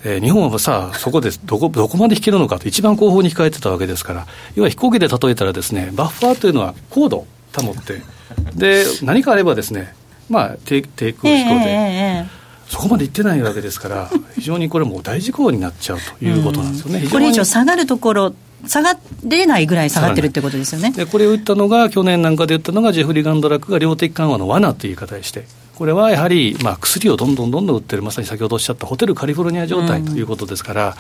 [0.06, 8.02] えー、日本はさそこでどこどこまで引けるのかと、一番後方に控えてたわけですから、要は飛行機で例えたらですね、バッファーというのは高度保って、
[8.56, 9.96] で、何かあればですね、
[10.30, 17.08] まあ、低低空飛行で、えー、そこまで行ってないわけですから、非常にこれもう大事故になっちゃうということなんですよね。
[17.12, 18.34] これ以上下がるところ
[18.68, 20.92] 下がれないぐらい下がってるってことですよね。
[20.92, 30.96] でこれを言ったのが、去年なんかで言ったのが、ジェフリー・ガンドラックが量的緩和の罠という言い方でして、これはやはり、まあ、薬をどんどんどんどん売ってる、まさに先ほどおっしゃったホテルカリフォルニア状態ということですから、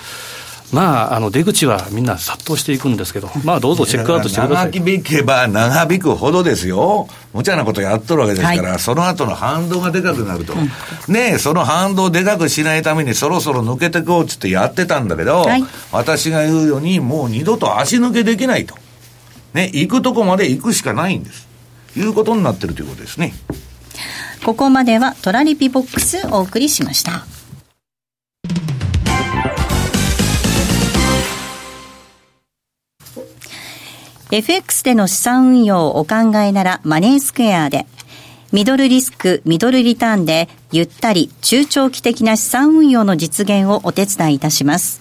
[0.71, 4.71] うん、まあ、あの出口はみんな殺到していくんですけど、まあ、どうぞチェックアウトしてください。
[4.71, 18.75] 長引けば長引くほどですよ、無茶なことやっとるわけですから、はい、その後の反動がでかくなると、うん、ねその反動でかくしないために、そろそろ抜けてこうっつってやってたんだけど、はい、私が言うように、もう二度と足抜けできないと、
[19.53, 21.47] ね、行くとこまで行くしかないんです。
[21.97, 23.33] いうことになってるということですね。
[24.43, 27.25] ここまではトラリピボックスお送りしました。
[34.31, 37.85] FX での資産運用をお考えならマネースクエアで、
[38.51, 44.99] ミドルリスク、ミドルリターンで、ゆったり、中長期的な資産運用の実現をお手伝いいたします。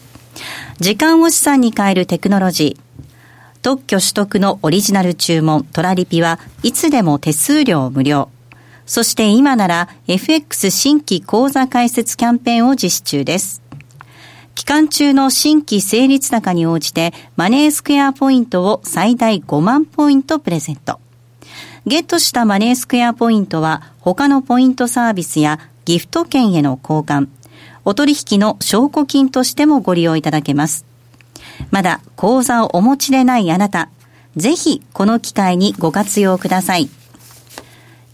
[0.78, 3.04] 時間を資産に変えるテクノロジー。
[3.62, 8.28] 特許取得のオリジナル注文、トラリピはいつでも手数料無料。
[8.86, 13.62] そして今なら FX 新規口座開設キャンペーンを実施中です。
[14.54, 21.00] 期間中の新規成立高に応じてマネースクエアポイントを最大5万ポイントプレゼント。
[21.86, 27.28] ゲットしたマネースクエアポイントは他のポイントサービスやギフト券への交換、
[27.84, 30.86] お取引の証拠金としてもご利用いただけます。
[31.70, 33.90] まだ口座をお持ちでないあなた、
[34.36, 36.88] ぜひこの機会にご活用ください。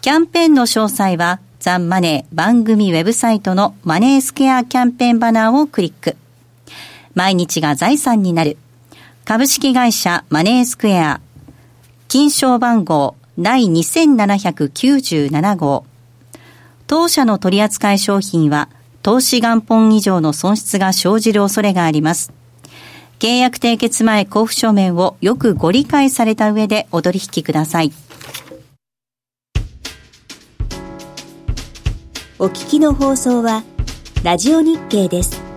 [0.01, 6.17] キャンペーンの詳細は、ザンマネー番組ウェブサイトのマネースケアキャンペーンバナーをクリック。
[7.15, 8.57] 毎日が財産になる。
[9.27, 11.20] 株式会社マネースクエア。
[12.09, 15.85] 金賞番号第2797号。
[16.87, 18.70] 当社の取扱い商品は、
[19.03, 22.33] 投資元本以上の損失が生じる恐れがあります。
[23.18, 27.93] 契約締結前交付書面をよくご理解された上でお取引ください。
[32.43, 33.64] お聞きの放送は、
[34.24, 35.49] ラジオ日経です。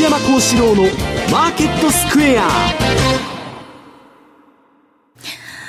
[0.00, 0.82] 西山幸四郎の
[1.30, 2.48] マーケットスクエア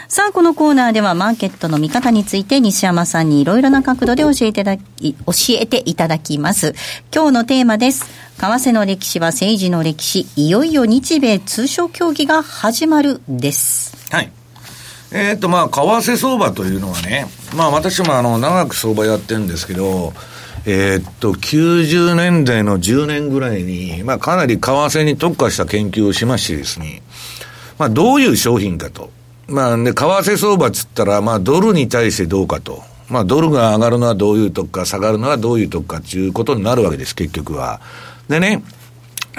[0.08, 6.76] さあ、このコーナーではマーケットの見方について西山さんにいろいろな角度で教えていただき、教えていただきます。
[7.14, 8.06] 今日のテーマです。
[8.38, 13.98] 為替の歴史は政治の歴史、いよいよ日米通商協議が始まるです。
[14.14, 14.32] はい。
[15.12, 20.14] えっ、ー、と、まあ、為替相場というのはね、まあ、私もあの、長く相場やってるんですけど、
[20.66, 27.02] えー、っと、90年代の10年ぐらいに、まあ、かなり為替に特化した研究をしましてですね、
[27.80, 29.10] まあ、どういう商品かと。
[29.48, 32.84] まあ、で、為替相場っつったら、まあ、ドルに対してどうかと。
[33.10, 37.82] まあ、ドルが上がるのはどういうとこか、下がるのはどういうとこかっていうことになるわけです、結局は。
[38.30, 38.64] でね、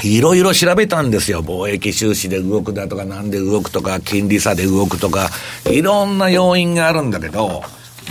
[0.02, 1.42] いろいろ調べたんですよ。
[1.42, 5.30] 貿易収支で動くだとか、なんで動くとか、金利差で動くとか、
[5.70, 7.62] いろんな要因があるんだけど、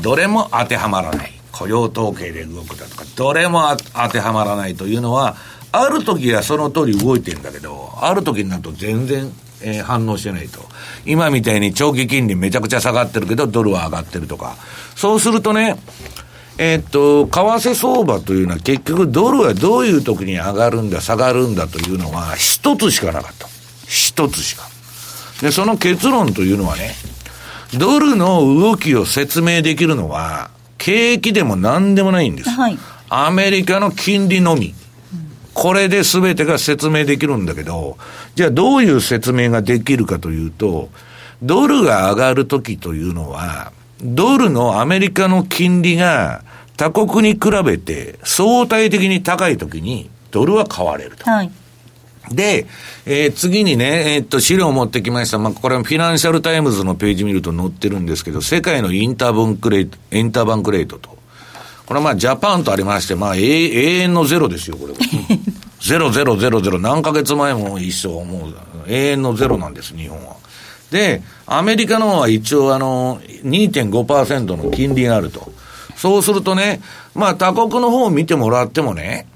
[0.01, 1.40] どれも当てはまらない。
[1.61, 5.35] 雇用統計で動くだとか、どれも当てはまらないというのは、
[5.71, 9.31] ある時はその通り動いてるんだけど、ある時になると全然
[9.63, 10.59] えー、反応してないと。
[11.05, 14.55] 今みたいに長期金利めちゃくちゃ下がってるけど、ドルは上がってるとか。
[14.95, 15.77] そうするとね、
[16.57, 23.47] えー、っと、為替相場というのは結局ドルはどういう時に上がるんだ、下がるんだというのは一つしかなかった。
[23.87, 24.63] 一つしか。
[25.41, 26.93] で、その結論というのはね、
[27.77, 30.49] ドルの動きを説明できるのは、
[30.81, 32.49] 景気でも何でもないんです。
[32.49, 32.77] はい、
[33.07, 34.73] アメリカの金利のみ。
[35.53, 37.97] これで全てが説明できるんだけど、
[38.33, 40.89] じゃあどういう説明ができるかというと、
[41.43, 43.71] ドルが上がるときというのは、
[44.01, 46.43] ドルのアメリカの金利が
[46.77, 51.29] 他国に比べて相対的に高いときにドルは買われると。
[51.29, 51.51] はい。
[52.29, 52.67] で、
[53.05, 55.39] えー、次にね、えー、っと、資料を持ってきました。
[55.39, 61.09] まあ、これはフィナンシャルタイムズのページ見ると載ってるんですけど、世界のインターバンクレート、インターバンクレートと。
[61.85, 64.99] これはまあ、 Japan とありまして、まあ、永遠のゼロですよ、これは。
[65.81, 68.53] ゼロゼロゼロゼロ、何ヶ月前も一緒、もう
[68.87, 70.35] 永遠のゼロなんです、日本は。
[70.91, 75.51] で、アメリカの方は一応あの、2.5%の金利があると。
[75.95, 76.81] そうするとね、
[77.15, 79.27] まあ他国の方を見てもらってもね、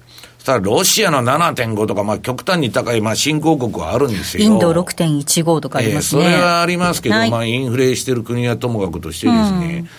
[0.45, 4.43] さあ、ロシアの7.5とか、まあ、極端に高い、まあ、新興国はあるんですよ。
[4.43, 6.21] インド6.15とかありますね。
[6.21, 9.89] えー、それはありますけど、はい、まあ、インフレしてる国はともかくとしてですね、うん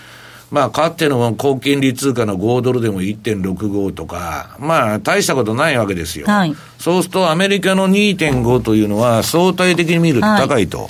[0.52, 6.26] まあ、かつての高金利通貨の5ドルでも1.65とか、まあ、大したことないわけですよ。
[6.26, 10.82] はい、そうすると、アメリカの2.5というのは、相対的に見ると高いと。
[10.82, 10.88] はい、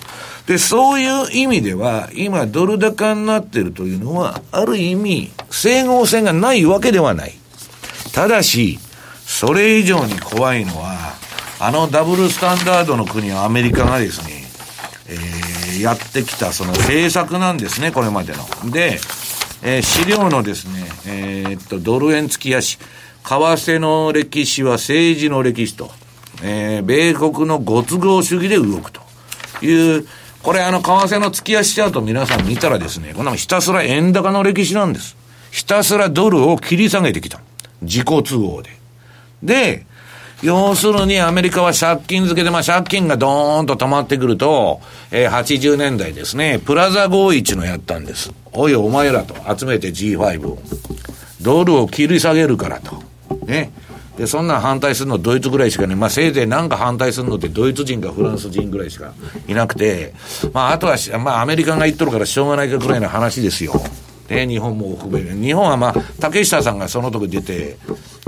[0.49, 7.33] で、そういう意味では、今、ドル高になっているというのは、ある意味、整合性がないわけではない。
[8.13, 8.79] ただし、
[9.27, 11.15] それ以上に怖いのは、
[11.59, 14.45] あのダブルスタンダードの国はアメリカがですね、
[15.09, 18.71] えー、やってきたその政策なんですね、これまでの。
[18.71, 18.99] で、
[19.63, 22.85] えー、資料のですね、えー、っと、ドル円付き足、為
[23.25, 25.91] 替の歴史は政治の歴史と、
[26.43, 29.01] えー、米国のご都合主義で動くと
[29.63, 30.07] いう、
[30.43, 35.17] これあの、為替の付き足チャート皆さん見たらですね、こんなひたすら円高の歴史なんです。
[35.51, 37.41] ひたすらドルを切り下げてきた。
[37.83, 38.71] 自己都合で。
[39.43, 39.87] で、
[40.43, 44.81] 要するにアメリカは借金付けで、まあ借金がドーンと溜まってくると、
[45.11, 48.33] えー、80年代ですね、プラザ合意のやったんです。
[48.53, 50.59] おいお前らと集めて G5 を。
[51.41, 53.03] ドルを切り下げるからと。
[53.47, 53.71] ね。
[54.17, 59.13] で、そんなん反対するのドイツぐらいしかね、まあせいぜいなんか反対するのってドイツ人かフランス人ぐらいしか
[59.47, 60.15] いなくて、
[60.53, 63.81] まああとは、まあアメリカが言っとるからしょうがないかぐらいの話ですよ。
[64.29, 67.77] で、日本も含め日本はまあ、竹下さんがその時出て、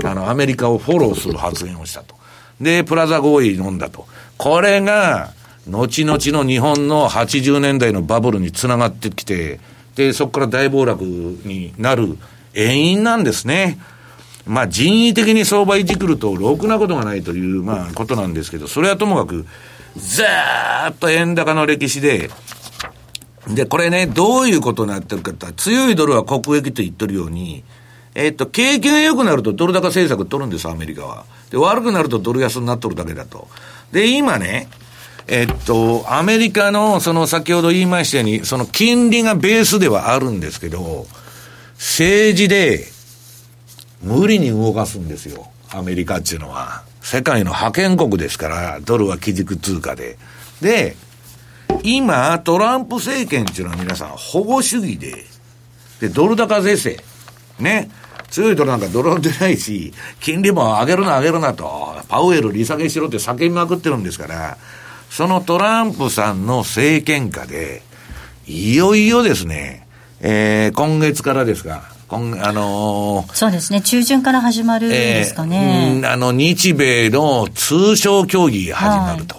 [0.03, 2.15] あの、アメリカをフォローする発言をしたと。
[2.61, 4.07] で、プラザ合意飲んだと。
[4.37, 5.33] これが、
[5.67, 9.59] 後々の日本の80年代のバブルにつながってきて、
[9.95, 12.17] で、そこから大暴落になる
[12.53, 13.77] 遠因なんですね。
[14.45, 19.45] まあ人為的に相場いじくると、ろくなことがないという、まあことなんですけど、それはともかく、
[19.97, 22.29] ずーっと円高の歴史で、
[23.49, 27.63] で、これね、どういうことになってるかって強いドルは国益と言ってるように、
[28.15, 31.25] えっと、景気が良くなるとドル高政策取るんです、アメリカは。
[31.49, 33.47] で、悪くなるとドル安になっとるだけだと。
[33.91, 34.69] で、今ね、
[35.27, 41.07] えっと、アメリカの、その先ほど言いましたように、その金利がベースではあるんですけど、
[41.75, 42.87] 政治で
[44.01, 45.47] 無理に動かすんですよ。
[45.71, 46.83] アメリカっていうのは。
[47.01, 50.17] 世界の覇権国ですから、ドルは基軸通貨で。
[50.61, 50.95] で、
[51.83, 55.25] 今、トランプ政権っていうのは皆さん保護主義で、
[55.99, 56.99] で、ドル高税制。
[57.59, 57.89] ね。
[58.29, 64.57] 強いドルなんかドル出ないし、金利も上げるな上げるなと、パウエル利下げしろって叫びまくってるんですから、
[65.09, 67.81] そのトランプさんの政権下で、
[68.47, 69.87] いよいよですね、
[70.21, 75.97] えー、今月からですが、今あのー、そうですね、中旬から始まるんですかね。
[75.97, 79.38] えー、あの、日米の通商協議が始まると。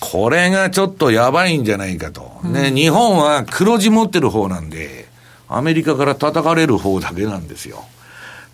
[0.00, 2.40] はい、これがちょっとやばいんじゃないかと。
[2.44, 5.08] ね、日本は黒字持ってる方なんで、
[5.48, 7.84] アメリカから叩かれる方だけなんですよ。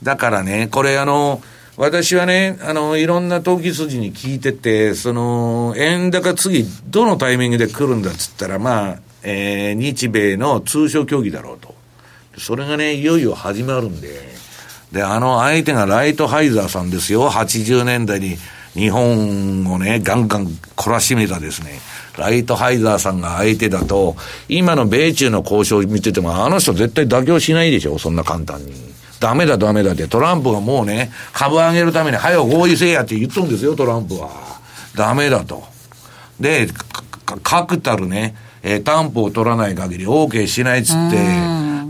[0.02, 1.42] だからね、これあの、
[1.76, 11.74] 私はね、あの、いろんな投機筋に聞いてて、その、円高次、どのタイミングで来るんだっつったら、まあ、えー、日米の通商協議だろうと。
[12.38, 14.30] それがね、いよいよ始まるんで、
[14.92, 17.30] で、あの相手がライトハイザーさんですよ。
[17.30, 18.36] 80年代に
[18.74, 21.80] 日本をね、ガンガン懲らしめたですね。
[22.16, 24.16] ライトハイザーさんが相手だと、
[24.48, 28.72] 今の米中の交渉を見てても、あの人絶対妥協しないでしょ、そんな簡単に。
[29.18, 34.30] ダメだダメだって、トランプがもうね、株上げるために、早く合意せえやって言っとるんですよ、トランプは。
[34.94, 35.64] ダメだと。
[36.38, 36.68] で、
[37.42, 41.16] 確たるね、えー、担保を取らない限り OK しないっつって、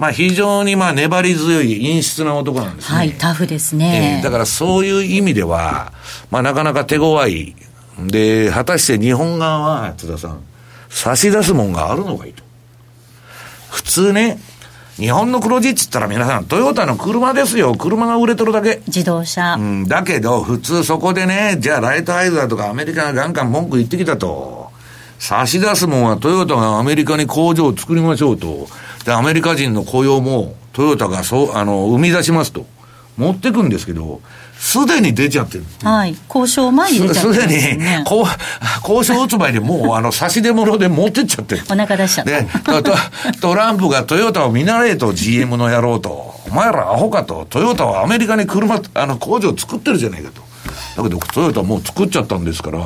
[0.00, 2.96] まあ非常にまあ粘り強い陰湿な男なんですね。
[2.96, 4.16] はい、タフですね。
[4.16, 5.92] えー、だからそういう意味では、
[6.30, 7.54] まあなかなか手強い。
[8.06, 10.40] で、果たして日本側は、津田さん、
[10.88, 12.42] 差し出すもんがあるのかいと。
[13.68, 14.38] 普通ね、
[14.96, 17.74] 日本の黒字っつったら皆さん、トヨタの車ですよ。
[17.74, 18.80] 車が売れとるだけ。
[18.86, 19.56] 自動車。
[19.56, 24.70] うん、だけど、普通そこでね、じゃあライトアイザーとかアメリカがガンガン文句言ってきたと。
[25.18, 28.66] 差し出すもんはトヨタがアメリカに工場を作りましょうと。
[29.04, 32.66] で、アメリカ人の雇用もトヨタがそう、あの、生み出しますと。
[33.16, 34.20] 持ってくんですけど、
[34.58, 35.64] すでに出ちゃってる。
[35.82, 36.16] はい。
[36.28, 37.84] 交渉前に出ちゃってる、ね、すでに、
[38.82, 41.62] 交渉打つ前にもう、あの、差し出物で持ってっちゃってる。
[41.70, 42.82] お腹出しちゃった。
[42.82, 42.92] で、
[43.40, 46.10] トランプがトヨタを見習えと GM の野郎と。
[46.46, 47.46] お前らアホかと。
[47.50, 50.42] トヨタはアメリカに車、あの、工場作ってるじゃないかと。
[50.96, 52.80] だけど、トヨタもう作っちゃったんですから、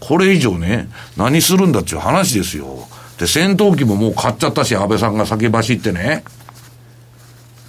[0.00, 2.88] これ以上ね、何するんだっていう話ですよ。
[3.22, 6.24] で、戦闘機ももう買っちゃったし、安倍さんが先走ってね。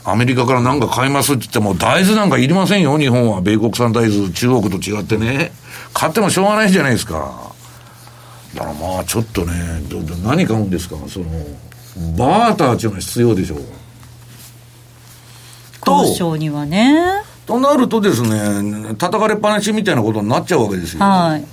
[0.04, 3.40] アメリカから何か買いますって言っても、大豆なんかいりませんよ、日本は。
[3.42, 5.52] 米国産大豆、中国と違ってね。
[5.94, 7.54] 買ってもしょうがないじゃないですか。
[8.56, 9.54] だからまあ、ちょっとね、
[9.90, 11.26] どど何買うんですか、その、
[12.18, 13.62] バーターっていうのは必要でしょう。
[15.86, 17.22] 交渉にはね。
[17.46, 21.02] となるとですね、叩かれっぱなしみたいなことになっちゃうわけですよ。
[21.02, 21.46] はい。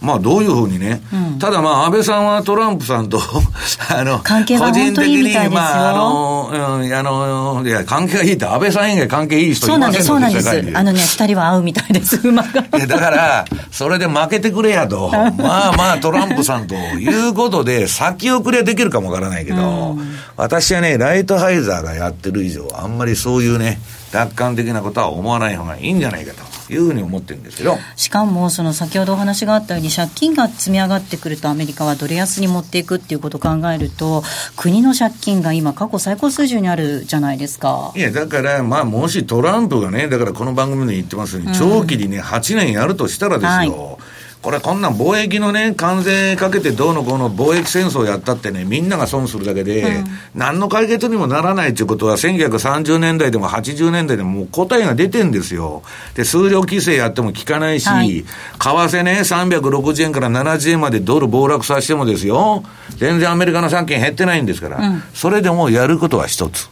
[0.00, 3.20] まあどういうふうにね、うん、ただまあ安倍さんはトランプさんと
[3.90, 5.18] あの、関係が本当に。
[5.50, 10.78] まああの、うん、あの、いや、関係がいいって、安倍さん以外関係いい人いませんそうなんです、そうなんです。
[10.78, 12.60] あのね、二人は合うみたいです、 馬が。
[12.60, 15.10] いや、だから、それで負けてくれやと。
[15.38, 23.80] まあまあトランプさんということで、先送りはできるかもわからないけど、うん、私はね、ライトハイザーがやってる以上、あんまりそういうね、
[24.12, 26.47] 楽観的なことは思わない方がいいんじゃないかと。
[26.74, 34.22] いうふうに思ってるんですけどしかもその先ほどお話があったように借金が積み上がってくるとアメリカはドル安に持っていくっていうことを考えると
[34.56, 37.92] 国の借金が今過去最高水準にあるじゃないですか。
[37.96, 50.04] いやだからまあもしトランプがねだからこの番組で言ってますように、長期にね8年やるとしたらですよ、はいこれこんなん貿易のね、関税かけてどうのこうの貿易戦争やったってね、みんなが損するだけで、うん、
[50.36, 55.82] 何の解決にもならないということは、1930年代でも80年代でももう答えが出てんですよ。
[56.14, 58.26] で、数量規制やっても効かないし、はい、為
[58.58, 62.62] 替ね、360円から70円までドル暴落させてもですよ、
[62.96, 66.70] 全然アメリカの債券減ってないんですから、うん、それでもやることは一つ。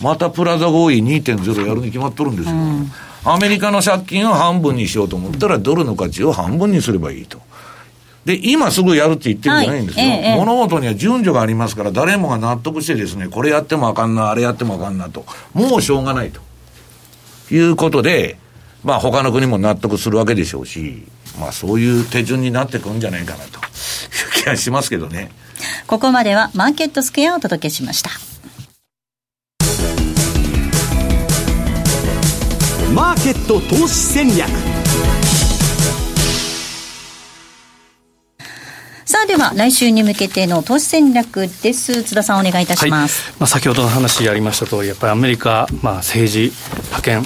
[0.00, 2.54] またプラザ合意2.0やるに決まっとるんですよ。
[2.54, 2.92] うん
[3.30, 7.40] アメリカの借金を半分にしようと思ったら、ドルの価値を半分にすればいいと。
[8.24, 10.36] で、今すぐやるって言ってるんじゃないんですよ、はいええ。
[10.36, 15.24] 物事には順序がありますから、誰もが納得してですね、これやってもあかんな、あれやってもあかんなと。
[15.54, 16.40] もうしょうがないと。
[17.50, 18.38] いうことで、
[18.84, 21.04] まあ他の国も納得するわけでしょうし、
[21.40, 23.50] まあそういう手順になってくるんじゃないかなという
[24.34, 25.30] 気がしますけどね。
[25.86, 28.10] ここまではマーケットスクエアをお届けしました。
[32.98, 34.48] マーケット投資戦略。
[39.04, 42.02] さあでは来週に向けての投資戦略です。
[42.02, 46.50] 津田さんお願いいたします、はい、まあ、先ほどの話ありました通りやっぱりアメリカ、まあ、政治
[46.90, 47.22] 覇権、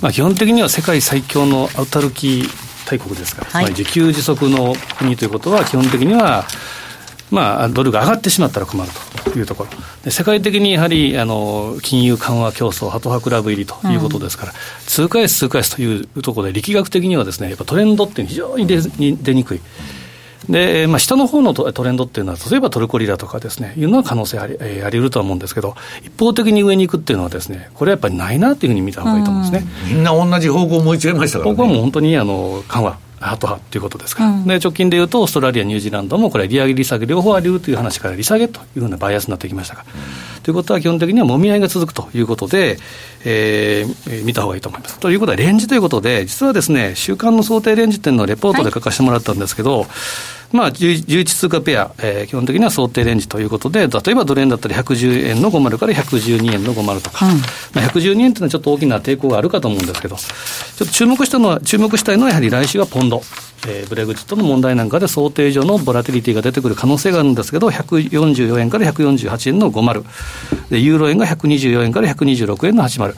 [0.00, 6.46] まあ、基本的には世界最強のアウタルキー大国ですから、はい、自給自足の国ということは基本的には
[7.30, 8.90] まあ、ドルが上がってしまったら困る
[9.32, 9.70] というところ、
[10.04, 14.56] で世界的にやはりあの金融緩和競争、ハト派クラブ入りということですから、うん、
[14.86, 19.60] 通貨安、通貨安というところで、力学的にはですねやっぱトレンドって非常に出出にくい。
[20.48, 29.70] で、まあ、下の方のトレンドっていうのは、例えばトルコリラとかですね、いうのは可能性あり、えー、あり得るとは思うんですけど、一方的に上に行くっていうのはですね、これはやっぱりないなっていうふうに見た方がいいと思うんですね。
[29.86, 31.56] みんな同じ方向を思い違いましたからね。
[31.56, 32.98] 僕はもう本当にあの緩和。
[33.20, 34.24] ハト派ということですか。
[34.24, 42.78] ら、うん、で直近でいうと、オーストラリア、ニュージーランドもこれ、利上げ、利下げ両方あり得るという話から利下げというふうなバイアスになってきましたから、うん、ということは基本的にはもみ合いが続くということで、
[43.24, 44.98] えー、見た方がいいと思います。
[44.98, 49.88] ということは、レンジということで、実はですね、週間の想定レンジっていうのをレポートで書かせてもらったんですけど、はい
[50.52, 63.22] まあ、11通貨ペア、えー、基本的には想定レンジということで、例えばドル円だったら110円の50から112円の50とか、うん、まあ、112円というのはちょっと大きな抵抗があるかと思うんですけど、ちょっと注目したのは、注目したいのはやはり来週はポンド。
[63.66, 70.02] えー、ブレグジットの問題なんかで想定上のボラティリティが出てくる可能性があるんですけど、144円から148円の50、
[70.70, 73.09] でユーロ円が124円から126円の80。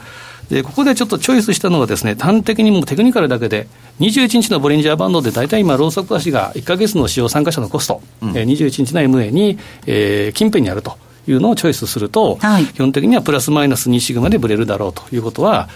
[0.49, 3.67] でここでちょっとチョイスしたのはですね、端的にもテクニカルだけで、
[3.99, 15.69] 21日のボリンジャーバンドで大体今、ローソク足が1か月の使用参加者のコスト、うん、21日の MA に、えー、近辺にあるというのをチョイスすると、はい、基本的にはプラスマイナス2シグマでブレるだろうということは、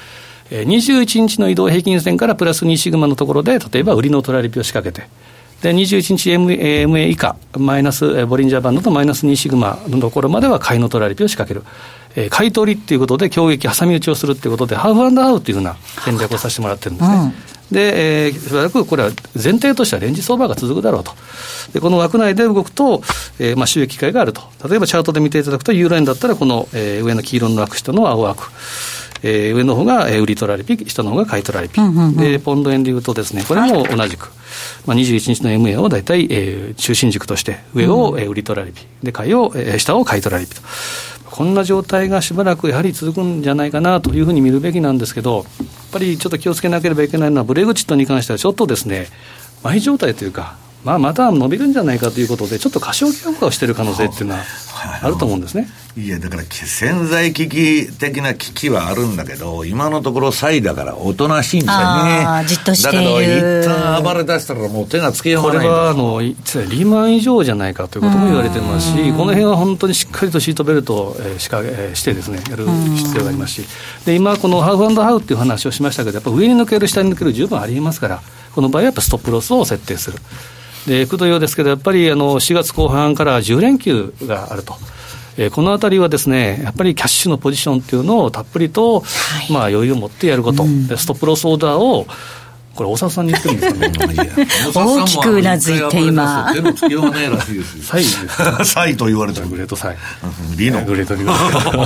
[0.50, 5.10] 21日の移動平均線からプラス2シグマのところで、例えば売りのトラリピを仕掛けて、
[5.62, 11.66] で21日 MA, MA 以下、マイナス、ボリンジャーバンドとマイナス2シグマのところまでは買いのトラリピを仕掛ける。
[12.16, 17.16] えー、買い取りっていうことで、強撃、挟み撃ちをするっていうことで、ハーフアンドハーフっていうふうな戦略をさせてもらってるんですね。
[17.18, 17.20] う
[17.54, 21.12] んで、えー、しばらくこれは前提としてはレンジ相場が続くだろうと。
[21.74, 23.02] で、この枠内で動くと、
[23.40, 24.42] えー、まあ収益機会があると。
[24.68, 28.50] 例えばチャートで見ていただくと、ユーロ円だったら、この、えー、上の黄色の枠下の青枠。
[29.24, 34.32] えー、上の方が売り取られピ、下の方が買い取られピ、うんうんうん、でポンド円でいうとですね、これも同じく、
[34.86, 40.62] まあ、21日の MA を大体、えー、中心軸として、上を、売り取られピ、で買いを、えー、下を買い取られピと。
[41.30, 45.46] こんな状態がしばらくやはり続くんじゃないかなというふうに見るべきなんですけど、やっ
[45.92, 49.08] ぱりちょっと気をつけなければいけないのは、ブレグジットに関してはちょっとですね、
[49.64, 54.44] 麻痺状態というか、まあ、また伸びるんじゃないかということで、ちょっと過小評価をしている可能性っていうのは
[55.02, 55.64] あると思うんですね。
[55.64, 62.46] いや、だから潜在危機的な危機はあるんだけど、今のところ、サイだからおとなしいんですよね。
[62.46, 73.66] じっとしているだけど、一旦暴れ出したら、もう手がつけようがないこれはあのリーマン以上じゃないかということも言われてますし、この辺は本当にしっかりとシートベルトを、えー、しか、えー、してですね、やる必要がありますし、
[74.06, 78.22] で今、このハーフハウっていう話をしましたけど、やっぱ上に抜ける、下に抜ける、十分ありえますから、
[78.54, 80.20] この場合はやっぱストップロスを設定する。
[80.88, 84.76] で、くどようですけど、やっぱりあの4月後半から10連休があると。
[85.38, 89.06] えー、このあたりはですね、やっぱりキャッシュのポジションっていうのをたっぷりと、は
[89.50, 92.08] い、まあ余裕を持ってやること、うん、ストップロスオーダーを
[92.78, 94.30] これ、大沢さんに言ってるんですかね、
[94.74, 96.54] 大きくうなずいて今。
[96.54, 97.84] 手のつけようがないらしいですよ。
[97.84, 98.04] サイ
[98.64, 99.48] サイと言われてる。
[99.48, 99.98] グレートサイ。
[100.56, 100.86] リノ。
[100.86, 101.34] グレートリノ。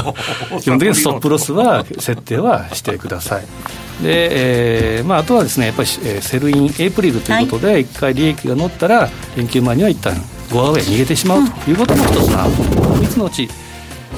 [0.59, 3.41] 基本的にストップロスは、設定はしてください。
[4.03, 10.21] で、えーまあ、あとはですね、やっぱり、えー、セルインエイプリルということで、一、回利益が乗ったら、連休前には一旦
[10.51, 13.47] ゴアウェイ逃げてしまうということも一つな、3つのうち、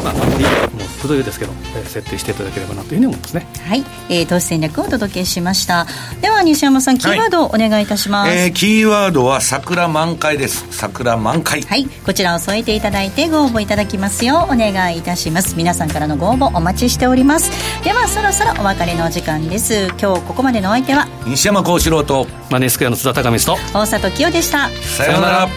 [0.03, 3.47] まあ、あまりもう程よいですけど、えー、設定していただければなというふうに思いますね。
[3.67, 5.86] はい、えー、投資戦略をお届けしました。
[6.21, 10.65] では西山さんキーワードをお願いいたします、はい、えー、キーワードは桜満開です。
[10.71, 11.61] 桜満開。
[11.61, 11.86] はい。
[11.86, 15.55] こちらを添えていただいてご応募いただきますようお願いいたします。
[15.55, 17.51] 皆さんからのご応募お待ちしております。
[17.84, 19.88] ではそろそろお別れの時間です。
[20.01, 24.69] 今日ここまでのお相手は西山幸四郎とマネースクエアの津田隆光と大里清でした。
[24.69, 25.49] さようなら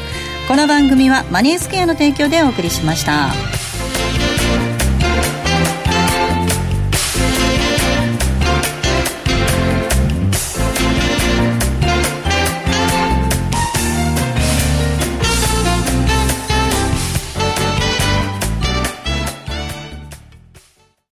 [0.49, 3.66] この番組はマネースケアの提供でお送りしました。